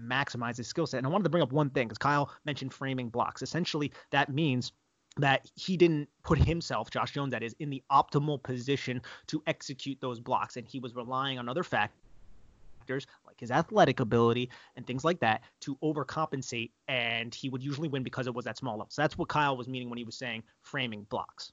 [0.00, 0.98] maximize his skill set.
[0.98, 3.42] And I wanted to bring up one thing because Kyle mentioned framing blocks.
[3.42, 4.72] Essentially, that means–
[5.16, 9.98] that he didn't put himself, Josh Jones, that is, in the optimal position to execute
[10.00, 10.56] those blocks.
[10.56, 15.42] And he was relying on other factors like his athletic ability and things like that
[15.60, 16.70] to overcompensate.
[16.88, 18.88] And he would usually win because it was that small level.
[18.90, 21.52] So that's what Kyle was meaning when he was saying framing blocks.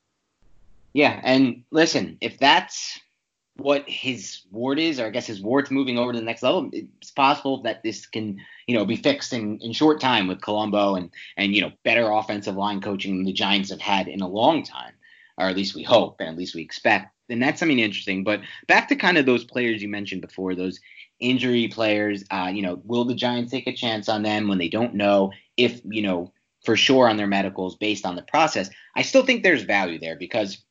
[0.93, 1.21] Yeah.
[1.23, 2.99] And listen, if that's
[3.57, 6.69] what his ward is, or I guess his ward's moving over to the next level.
[6.71, 10.95] It's possible that this can, you know, be fixed in, in short time with Colombo
[10.95, 14.27] and and you know better offensive line coaching than the Giants have had in a
[14.27, 14.93] long time,
[15.37, 17.13] or at least we hope and at least we expect.
[17.29, 18.23] And that's something interesting.
[18.23, 20.79] But back to kind of those players you mentioned before, those
[21.19, 22.25] injury players.
[22.29, 25.31] Uh, you know, will the Giants take a chance on them when they don't know
[25.55, 26.33] if you know
[26.65, 28.69] for sure on their medicals based on the process?
[28.95, 30.63] I still think there's value there because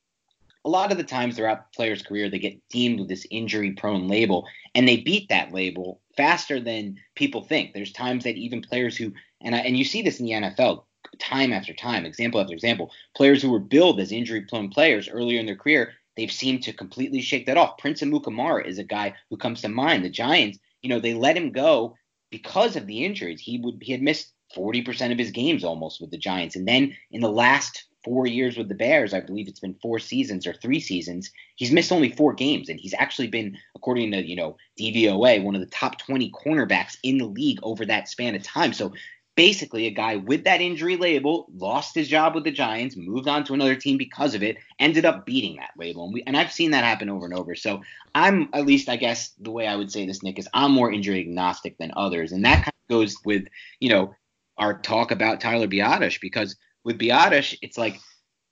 [0.64, 3.72] a lot of the times throughout the player's career, they get deemed with this injury
[3.72, 7.72] prone label, and they beat that label faster than people think.
[7.72, 10.84] There's times that even players who, and, I, and you see this in the NFL
[11.18, 15.40] time after time, example after example, players who were billed as injury prone players earlier
[15.40, 17.78] in their career, they've seemed to completely shake that off.
[17.78, 20.04] Prince Amukamara is a guy who comes to mind.
[20.04, 21.96] The Giants, you know, they let him go
[22.30, 23.40] because of the injuries.
[23.40, 26.56] He would he had missed 40% of his games almost with the Giants.
[26.56, 29.98] And then in the last four years with the Bears, I believe it's been four
[29.98, 32.68] seasons or three seasons, he's missed only four games.
[32.68, 36.96] And he's actually been, according to, you know, DVOA, one of the top 20 cornerbacks
[37.03, 38.72] in the league over that span of time.
[38.72, 38.92] So
[39.36, 43.44] basically a guy with that injury label lost his job with the Giants, moved on
[43.44, 46.05] to another team because of it, ended up beating that label.
[46.05, 47.55] And, we, and I've seen that happen over and over.
[47.55, 47.82] So
[48.14, 50.92] I'm, at least I guess the way I would say this, Nick, is I'm more
[50.92, 52.32] injury agnostic than others.
[52.32, 53.46] And that kind of goes with,
[53.78, 54.14] you know,
[54.59, 57.99] our talk about Tyler Biadasz because– with Biadasz, it's like,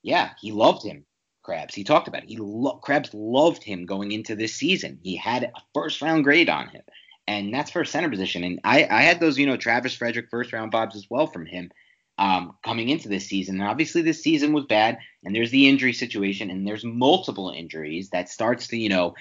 [0.02, 1.04] yeah, he loved him.
[1.42, 1.74] Crabbs.
[1.74, 2.28] He talked about it.
[2.28, 4.98] He lo- Crabbs loved him going into this season.
[5.02, 6.82] He had a first round grade on him,
[7.26, 8.44] and that's for center position.
[8.44, 11.46] And I, I had those, you know, Travis Frederick first round vibes as well from
[11.46, 11.70] him
[12.18, 13.60] um, coming into this season.
[13.60, 18.10] And obviously, this season was bad, and there's the injury situation, and there's multiple injuries
[18.10, 19.14] that starts to, you know,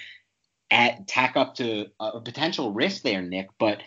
[0.69, 3.47] at tack up to a potential risk there, Nick.
[3.57, 3.81] But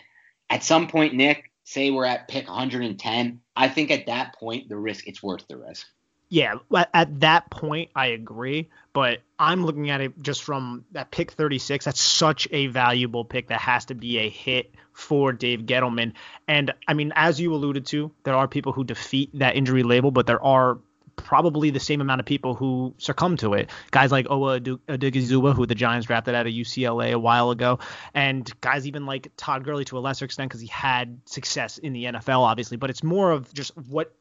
[0.49, 4.77] at some point, Nick, say we're at pick 110, I think at that point the
[4.77, 5.87] risk it's worth the risk.
[6.27, 6.55] Yeah,
[6.93, 11.83] at that point I agree, but I'm looking at it just from that pick 36.
[11.83, 16.13] That's such a valuable pick that has to be a hit for Dave Gettleman.
[16.47, 20.11] And I mean, as you alluded to, there are people who defeat that injury label,
[20.11, 20.77] but there are
[21.21, 23.69] probably the same amount of people who succumb to it.
[23.91, 27.79] Guys like Owa Odighizuwa, who the Giants drafted out of UCLA a while ago,
[28.13, 31.93] and guys even like Todd Gurley to a lesser extent because he had success in
[31.93, 32.77] the NFL, obviously.
[32.77, 34.13] But it's more of just what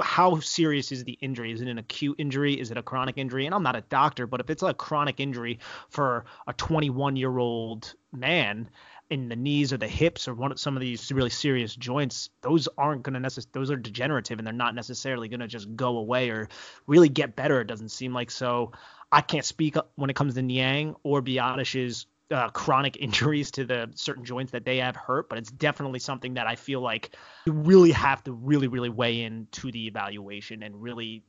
[0.00, 1.52] how serious is the injury?
[1.52, 2.58] Is it an acute injury?
[2.58, 3.46] Is it a chronic injury?
[3.46, 5.58] And I'm not a doctor, but if it's a chronic injury
[5.90, 8.70] for a 21 year old man,
[9.12, 12.30] in the knees or the hips or one of some of these really serious joints,
[12.40, 15.76] those aren't going to necessarily those are degenerative and they're not necessarily going to just
[15.76, 16.48] go away or
[16.86, 17.60] really get better.
[17.60, 18.72] It doesn't seem like so.
[19.12, 23.90] I can't speak when it comes to Niang or Biadasz's uh, chronic injuries to the
[23.94, 27.52] certain joints that they have hurt, but it's definitely something that I feel like you
[27.52, 31.22] really have to really really weigh into the evaluation and really.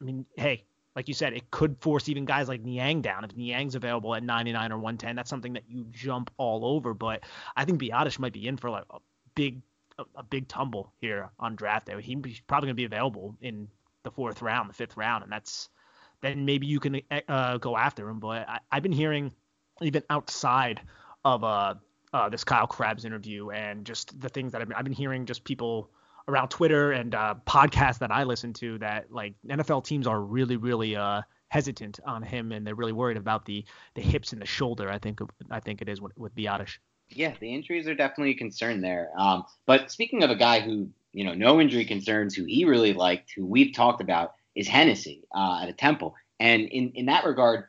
[0.00, 0.64] I mean, hey,
[0.98, 3.22] like you said, it could force even guys like Niang down.
[3.22, 6.92] If Niang's available at 99 or 110, that's something that you jump all over.
[6.92, 7.22] But
[7.54, 8.98] I think Biadasz might be in for like a
[9.36, 9.62] big
[10.16, 11.94] a, big tumble here on draft day.
[12.02, 13.68] He's probably going to be available in
[14.02, 15.68] the fourth round, the fifth round, and that's
[16.20, 18.18] then maybe you can uh, go after him.
[18.18, 19.30] But I, have been hearing
[19.80, 20.80] even outside
[21.24, 21.74] of uh,
[22.12, 25.26] uh, this Kyle Crabbs interview and just the things that I've been, I've been hearing,
[25.26, 25.90] just people
[26.28, 30.56] around Twitter and uh, podcasts that I listen to that like NFL teams are really,
[30.56, 33.64] really uh, hesitant on him, and they're really worried about the
[33.94, 34.90] the hips and the shoulder.
[34.90, 35.20] I think
[35.50, 36.78] I think it is with, with Biadasz.
[37.10, 39.10] Yeah, the injuries are definitely a concern there.
[39.16, 42.92] Um, but speaking of a guy who you know no injury concerns, who he really
[42.92, 47.24] liked, who we've talked about, is Hennessy uh, at a Temple, and in in that
[47.24, 47.64] regard.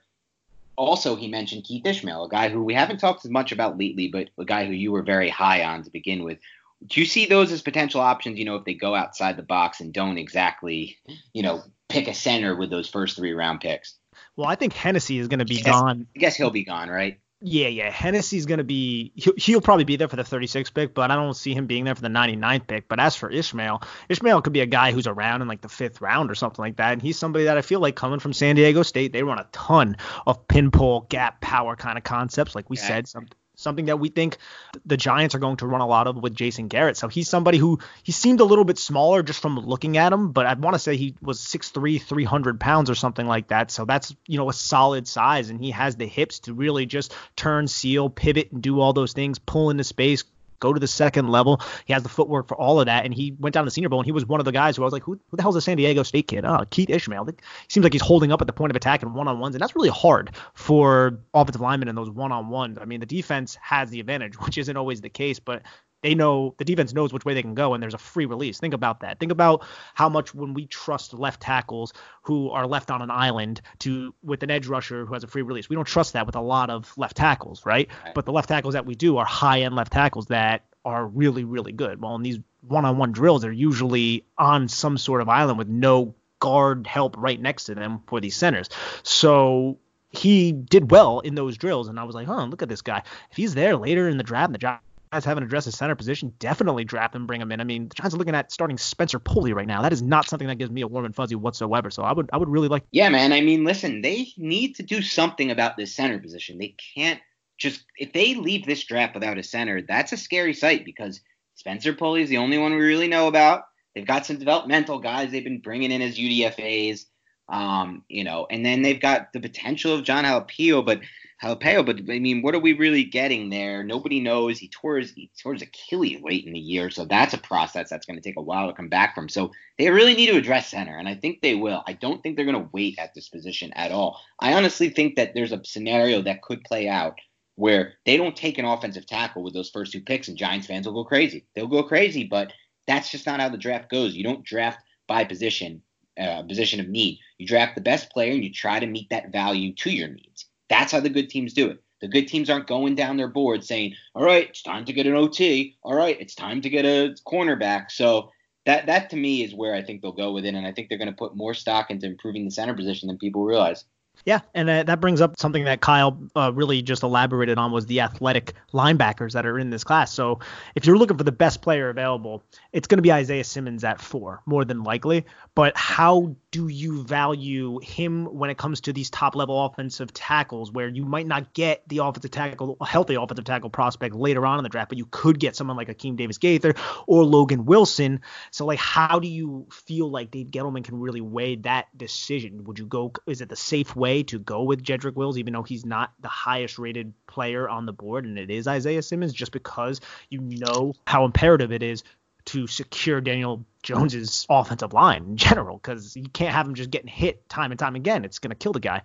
[0.76, 4.08] Also, he mentioned Keith Ismael, a guy who we haven't talked as much about lately,
[4.08, 6.38] but a guy who you were very high on to begin with
[6.86, 8.40] do you see those as potential options?
[8.40, 10.98] You know, if they go outside the box and don't exactly,
[11.34, 13.96] you know, pick a center with those first three round picks.
[14.36, 16.08] Well, I think Hennessy is going to be I guess, gone.
[16.16, 17.20] I guess he'll be gone, right?
[17.42, 17.90] Yeah, yeah.
[17.90, 21.16] Hennessy's going to be he'll, he'll, probably be there for the 36 pick, but I
[21.16, 22.88] don't see him being there for the 99th pick.
[22.90, 26.02] But as for Ismael, Ismael could be a guy who's around in like the fifth
[26.02, 26.94] round or something like that.
[26.94, 29.48] And he's somebody that I feel like coming from San Diego State, they run a
[29.54, 29.96] ton
[30.28, 32.88] of pinball gap power kind of concepts, like we yeah.
[32.88, 33.28] said, some,
[33.60, 34.38] something that we think
[34.86, 36.98] the Giants are going to run a lot of with Jason Garrett.
[36.98, 40.32] So he's somebody who he seemed a little bit smaller just from looking at him,
[40.32, 43.72] but I want to say he was 6'3, 300 pounds or something like that.
[43.72, 45.50] So that's, you know, a solid size.
[45.50, 49.14] And he has the hips to really just turn, seal, pivot, and do all those
[49.14, 50.24] things, pull into space,
[50.60, 51.62] go to the second level.
[51.86, 53.06] He has the footwork for all of that.
[53.06, 54.76] And he went down to the Senior Bowl, and he was one of the guys
[54.76, 56.46] who I was like, who, who the hell's a San Diego State kid?
[56.46, 57.26] Oh, Keith Ismael.
[57.26, 57.34] He
[57.70, 59.62] seems like he's holding up at the point of attack and one on ones, and
[59.62, 62.78] that's really hard for offensive linemen in those one on ones.
[62.80, 65.64] I mean, the defense has the advantage, which isn't always the case, but
[66.02, 68.60] they know the defense knows which way they can go and there's a free release.
[68.60, 69.20] Think about that.
[69.20, 73.62] Think about how much when we trust left tackles who are left on an island
[73.80, 75.70] to with an edge rusher who has a free release.
[75.70, 77.90] We don't trust that with a lot of left tackles, right?
[78.04, 78.14] right.
[78.14, 81.44] But the left tackles that we do are high end left tackles that are really,
[81.44, 82.02] really good.
[82.02, 86.88] Well, in these one-on-one drills, they're usually on some sort of island with no guard
[86.88, 88.70] help right next to them for these centers.
[89.04, 89.78] So
[90.10, 93.04] he did well in those drills, and I was like, huh, look at this guy.
[93.32, 94.80] If he's there later in the draft, and the
[95.12, 97.60] Giants haven't addressed the center position, definitely draft him, bring him in.
[97.60, 99.82] I mean, the Giants are looking at starting Spencer Pulley right now.
[99.82, 101.90] That is not something that gives me a warm and fuzzy whatsoever.
[101.90, 102.84] So I would, I would really like.
[102.92, 103.34] Yeah, man.
[103.34, 106.60] I mean, listen, they need to do something about this center position.
[106.60, 107.20] They can't
[107.60, 111.22] just if they leave this draft without a center, that's a scary sight because
[111.56, 113.64] Spencer Pulley is the only one we really know about.
[113.94, 117.08] They've got some developmental guys they've been bringing in as UDFA's,
[117.50, 121.02] um, you know, and then they've got the potential of Jon Halapio, but
[121.42, 123.82] Halapio, but I mean, what are we really getting there?
[123.82, 124.60] Nobody knows.
[124.60, 127.90] He tore his he tore his Achilles late in the year, so that's a process
[127.90, 129.30] that's going to take a while to come back from.
[129.30, 131.82] So they really need to address center, and I think they will.
[131.88, 134.20] I don't think they're going to wait at this position at all.
[134.42, 137.18] I honestly think that there's a scenario that could play out
[137.56, 140.88] where they don't take an offensive tackle with those first two picks, and Giants fans
[140.88, 141.46] will go crazy.
[141.56, 142.52] They'll go crazy, but
[142.86, 144.14] that's just not how the draft goes.
[144.14, 145.84] You don't draft by position,
[146.20, 147.20] uh, position of need.
[147.38, 150.49] You draft the best player, and you try to meet that value to your needs.
[150.70, 151.84] That's how the good teams do it.
[152.02, 155.06] The good teams aren't going down their board saying, "All right, it's time to get
[155.06, 155.78] an OT.
[155.84, 158.32] All right, it's time to get a cornerback." So
[158.66, 160.90] that that to me is where I think they'll go with it, and I think
[160.90, 163.86] they're going to put more stock into improving the center position than people realize.
[164.26, 167.86] Yeah, and uh, that brings up something that Kyle uh, really just elaborated on was
[167.86, 170.14] the athletic linebackers that are in this class.
[170.14, 170.40] So
[170.76, 172.44] if you're looking for the best player available,
[172.74, 175.26] it's going to be Isaiah Simmons at four, more than likely.
[175.60, 180.72] But how do you value him when it comes to these top level offensive tackles
[180.72, 184.58] where you might not get the offensive tackle, a healthy offensive tackle prospect later on
[184.58, 186.76] in the draft, but you could get someone like Akeem Davis Gaither
[187.08, 188.22] or Logan Wilson.
[188.52, 192.64] So like how do you feel like Dave Gettleman can really weigh that decision?
[192.64, 195.64] Would you go is it the safe way to go with Jedrick Wills, even though
[195.64, 199.52] he's not the highest rated player on the board and it is Isaiah Simmons, just
[199.52, 200.00] because
[200.30, 202.06] you know how imperative it is
[202.46, 207.08] to secure Daniel Jones's offensive line in general because you can't have him just getting
[207.08, 208.26] hit time and time again.
[208.26, 209.02] It's going to kill the guy.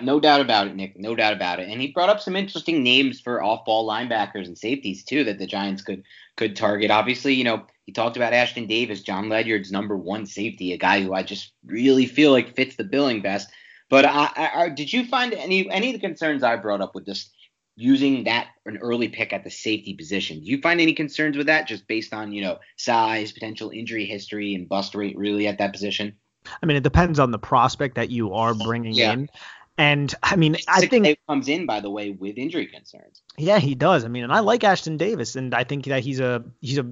[0.00, 0.98] No doubt about it, Nick.
[0.98, 1.68] No doubt about it.
[1.68, 5.46] And he brought up some interesting names for off-ball linebackers and safeties too that the
[5.46, 6.04] Giants could
[6.36, 6.90] could target.
[6.90, 11.02] Obviously, you know, he talked about Ashtyn Davis, Jon Ledyard's number one safety, a guy
[11.02, 13.50] who I just really feel like fits the billing best.
[13.90, 17.04] But I, I, did you find any any of the concerns I brought up with
[17.04, 17.30] this
[17.76, 20.40] using that an early pick at the safety position.
[20.40, 24.04] Do you find any concerns with that, just based on you know size, potential injury
[24.06, 26.14] history, and bust rate really at that position?
[26.62, 29.12] I mean, it depends on the prospect that you are bringing yeah.
[29.12, 29.28] in.
[29.76, 33.22] And I mean, I think comes in by the way with injury concerns.
[33.36, 34.04] Yeah, he does.
[34.04, 36.86] I mean, and I like Ashtyn Davis, and I think that he's a he's a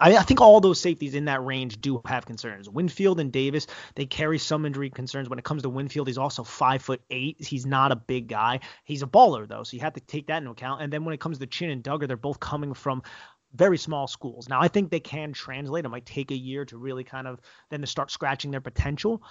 [0.00, 2.68] I, I, think all those safeties in that range do have concerns.
[2.68, 5.28] Winfield and Davis, they carry some injury concerns.
[5.28, 7.44] When it comes to Winfield, he's also five foot eight.
[7.44, 8.60] He's not a big guy.
[8.84, 10.82] He's a baller though, so you have to take that into account.
[10.82, 13.02] And then when it comes to Chinn and Dugger, they're both coming from
[13.54, 14.48] very small schools.
[14.48, 15.84] Now I think they can translate.
[15.84, 17.40] It might take a year to really kind of
[17.70, 19.22] then to start scratching their potential.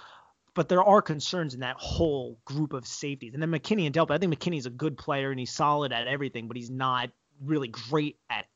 [0.54, 3.32] But there are concerns in that whole group of safeties.
[3.34, 6.08] And then McKinney and Delpit, I think McKinney's a good player and he's solid at
[6.08, 7.10] everything, but he's not
[7.40, 8.46] really great at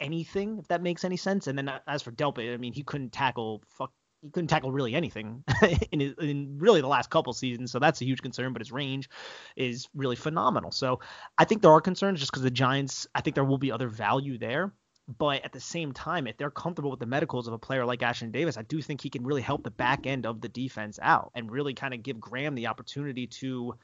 [0.00, 1.46] anything, if that makes any sense.
[1.46, 3.92] And then uh, as for Delpit, I mean, he couldn't tackle fuck
[4.22, 5.42] he couldn't tackle really anything
[5.92, 8.52] in, in really the last couple seasons, so that's a huge concern.
[8.52, 9.08] But his range
[9.56, 10.70] is really phenomenal.
[10.72, 11.00] So
[11.38, 13.06] I think there are concerns just because the Giants.
[13.14, 14.74] I think there will be other value there,
[15.18, 18.00] but at the same time, if they're comfortable with the medicals of a player like
[18.00, 20.98] Ashtyn Davis, I do think he can really help the back end of the defense
[21.02, 23.74] out and really kind of give Graham the opportunity to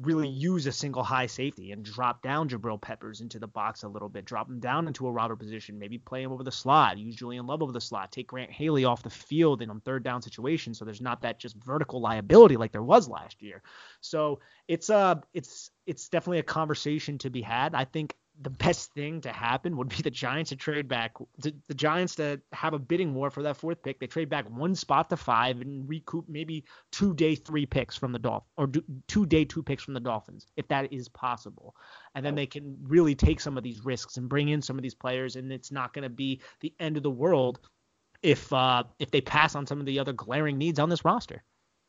[0.00, 3.88] really use a single high safety and drop down Jabril Peppers into the box a
[3.88, 6.98] little bit, drop him down into a robber position, maybe play him over the slot,
[6.98, 10.02] use Julian Love over the slot, take Grant Haley off the field in a third
[10.02, 13.62] down situation so there's not that just vertical liability like there was last year.
[14.00, 17.74] So it's uh it's it's definitely a conversation to be had.
[17.74, 21.54] I think the best thing to happen would be the Giants to trade back the,
[21.68, 24.00] the, Giants to have a bidding war for that fourth pick.
[24.00, 28.12] They trade back one spot to five and recoup maybe two day three picks from
[28.12, 31.76] the Dolphins or do, two day two picks from the Dolphins if that is possible.
[32.14, 34.82] And then they can really take some of these risks and bring in some of
[34.82, 37.60] these players and it's not going to be the end of the world
[38.22, 41.42] if uh if they pass on some of the other glaring needs on this roster.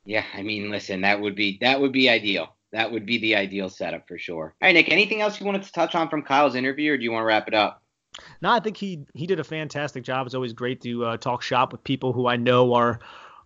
[0.06, 3.36] Yeah, I mean, listen, that would be that would be ideal that would be the
[3.36, 4.54] ideal setup for sure.
[4.62, 7.04] All right, Nick, anything else you wanted to touch on from Kyle's interview, or do
[7.04, 7.82] you want to wrap it up?
[8.42, 10.26] No, I think he he did a fantastic job.
[10.26, 13.00] It's always great to uh, talk shop with people who I know are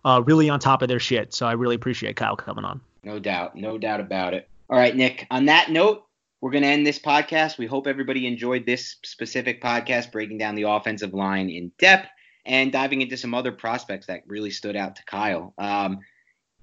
[0.04, 1.34] uh, really on top of their shit.
[1.34, 2.80] So I really appreciate Kyle coming on.
[3.02, 4.48] No doubt, no doubt about it.
[4.68, 5.26] All right, Nick.
[5.30, 6.04] On that note,
[6.40, 7.58] we're going to end this podcast.
[7.58, 12.08] We hope everybody enjoyed this specific podcast, breaking down the offensive line in depth
[12.46, 15.52] and diving into some other prospects that really stood out to Kyle.
[15.58, 16.00] Um,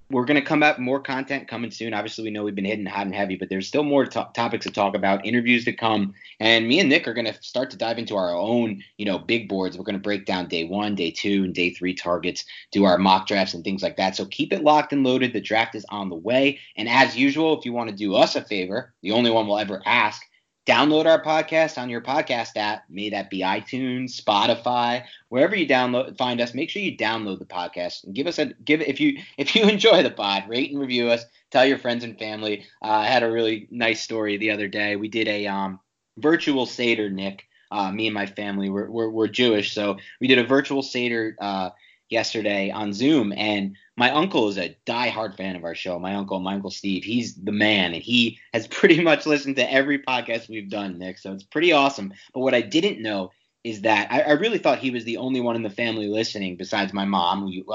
[0.09, 1.93] we're going to come up more content coming soon.
[1.93, 4.65] Obviously, we know we've been hitting hot and heavy, but there's still more to- topics
[4.65, 7.77] to talk about, interviews to come, and me and Nick are going to start to
[7.77, 9.77] dive into our own, you know, big boards.
[9.77, 12.97] We're going to break down day one, day two, and day three targets, do our
[12.97, 14.15] mock drafts and things like that.
[14.15, 15.33] So keep it locked and loaded.
[15.33, 18.35] The draft is on the way, and as usual, if you want to do us
[18.35, 20.21] a favor, the only one we'll ever ask
[20.67, 22.83] download our podcast on your podcast app.
[22.89, 26.53] May that be iTunes, Spotify, wherever you download find us.
[26.53, 29.63] Make sure you download the podcast and give us a give if you if you
[29.69, 31.25] enjoy the pod, rate and review us.
[31.51, 32.65] Tell your friends and family.
[32.81, 34.97] Uh, I had a really nice story the other day.
[34.97, 35.79] We did a um,
[36.17, 37.45] virtual seder, Nick.
[37.69, 41.35] Uh, me and my family we're, we're, we're Jewish, so we did a virtual seder
[41.41, 41.69] uh,
[42.09, 45.99] yesterday on Zoom, and my uncle is a die-hard fan of our show.
[45.99, 49.71] My uncle, my uncle Steve, he's the man, and he has pretty much listened to
[49.71, 51.17] every podcast we've done, Nick.
[51.19, 52.13] So it's pretty awesome.
[52.33, 53.31] But what I didn't know
[53.63, 56.55] is that I, I really thought he was the only one in the family listening,
[56.55, 57.65] besides my mom, who you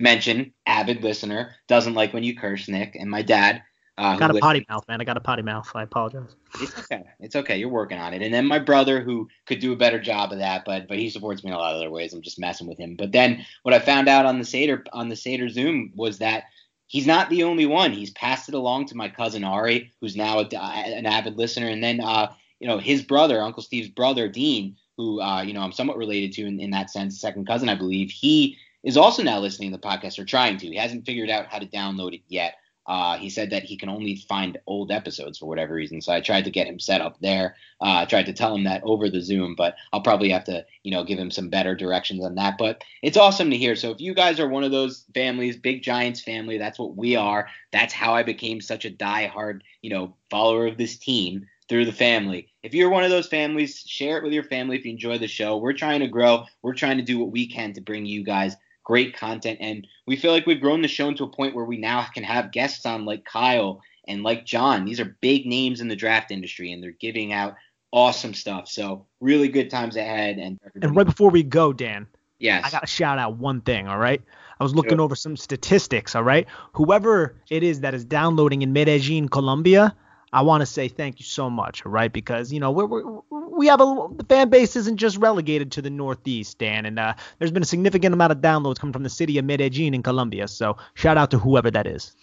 [0.00, 3.62] mentioned, avid listener, doesn't like when you curse, Nick, and my dad,
[3.98, 5.00] uh, got a potty mouth, man.
[5.00, 5.70] I got a potty mouth.
[5.74, 6.34] I apologize.
[6.60, 7.04] It's okay.
[7.20, 7.58] It's okay.
[7.58, 8.22] You're working on it.
[8.22, 11.10] And then my brother, who could do a better job of that, but but he
[11.10, 12.12] supports me in a lot of other ways.
[12.12, 12.96] I'm just messing with him.
[12.96, 16.44] But then what I found out on the Seder on the Seder Zoom was that
[16.86, 17.92] he's not the only one.
[17.92, 21.84] He's passed it along to my cousin Ari, who's now a, an avid listener, and
[21.84, 25.72] then uh, you know his brother, Uncle Steve's brother Dean, who uh, you know I'm
[25.72, 28.10] somewhat related to in, in that sense, second cousin, I believe.
[28.10, 30.66] He is also now listening to the podcast or trying to.
[30.66, 32.54] He hasn't figured out how to download it yet.
[32.86, 36.00] Uh, he said that he can only find old episodes for whatever reason.
[36.00, 37.56] So I tried to get him set up there.
[37.80, 40.66] Uh, I tried to tell him that over the Zoom, but I'll probably have to,
[40.82, 42.58] you know, give him some better directions on that.
[42.58, 43.76] But it's awesome to hear.
[43.76, 47.14] So if you guys are one of those families, big Giants family, that's what we
[47.16, 47.48] are.
[47.70, 51.92] That's how I became such a die-hard, you know, follower of this team through the
[51.92, 52.48] family.
[52.62, 55.28] If you're one of those families, share it with your family if you enjoy the
[55.28, 55.56] show.
[55.56, 56.44] We're trying to grow.
[56.60, 59.58] We're trying to do what we can to bring you guys great content.
[59.60, 62.24] And we feel like we've grown the show into a point where we now can
[62.24, 64.84] have guests on like Kyle and like Jon.
[64.84, 67.54] These are big names in the draft industry, and they're giving out
[67.92, 68.68] awesome stuff.
[68.68, 70.38] So really good times ahead.
[70.38, 72.06] And and right before we go, Dan.
[72.38, 72.64] Yes.
[72.64, 74.20] I got to shout out one thing, all right?
[74.58, 75.02] I was looking sure.
[75.02, 76.48] over some statistics, all right?
[76.72, 79.94] Whoever it is that is downloading in Medellin, Colombia,
[80.32, 82.12] I want to say thank you so much, right?
[82.12, 85.90] Because you know we're we have a the fan base isn't just relegated to the
[85.90, 89.38] Northeast, Dan, and uh, there's been a significant amount of downloads coming from the city
[89.38, 90.48] of Medellin in Colombia.
[90.48, 92.16] So shout out to whoever that is.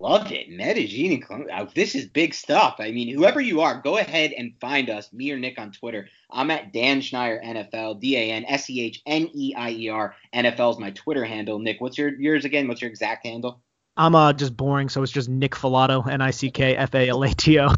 [0.00, 1.68] Loved it, Medellin in Colombia.
[1.76, 2.76] This is big stuff.
[2.80, 6.08] I mean, whoever you are, go ahead and find us, me or Nick, on Twitter.
[6.28, 9.88] I'm at Dan Schneier NFL, D A N S E H N E I E
[9.90, 11.60] R NFL is my Twitter handle.
[11.60, 12.66] Nick, what's your yours again?
[12.66, 13.62] What's your exact handle?
[13.96, 17.08] I'm uh just boring, so it's just Nick Falato, N I C K F A
[17.08, 17.68] L A T O.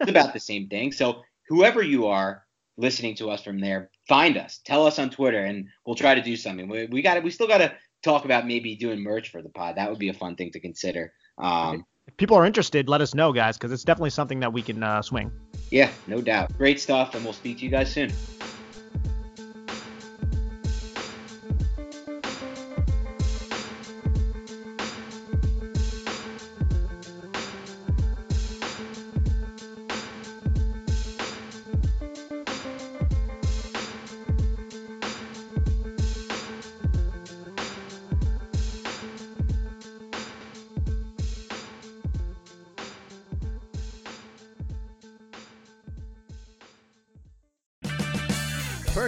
[0.00, 0.92] It's about the same thing.
[0.92, 2.44] So whoever you are
[2.76, 6.22] listening to us from there, find us, tell us on Twitter, and we'll try to
[6.22, 6.68] do something.
[6.68, 9.76] We, we got we still got to talk about maybe doing merch for the pod.
[9.76, 11.12] That would be a fun thing to consider.
[11.38, 14.62] Um, if people are interested, let us know, guys, because it's definitely something that we
[14.62, 15.32] can uh, swing.
[15.70, 16.56] Yeah, no doubt.
[16.58, 18.12] Great stuff, and we'll speak to you guys soon.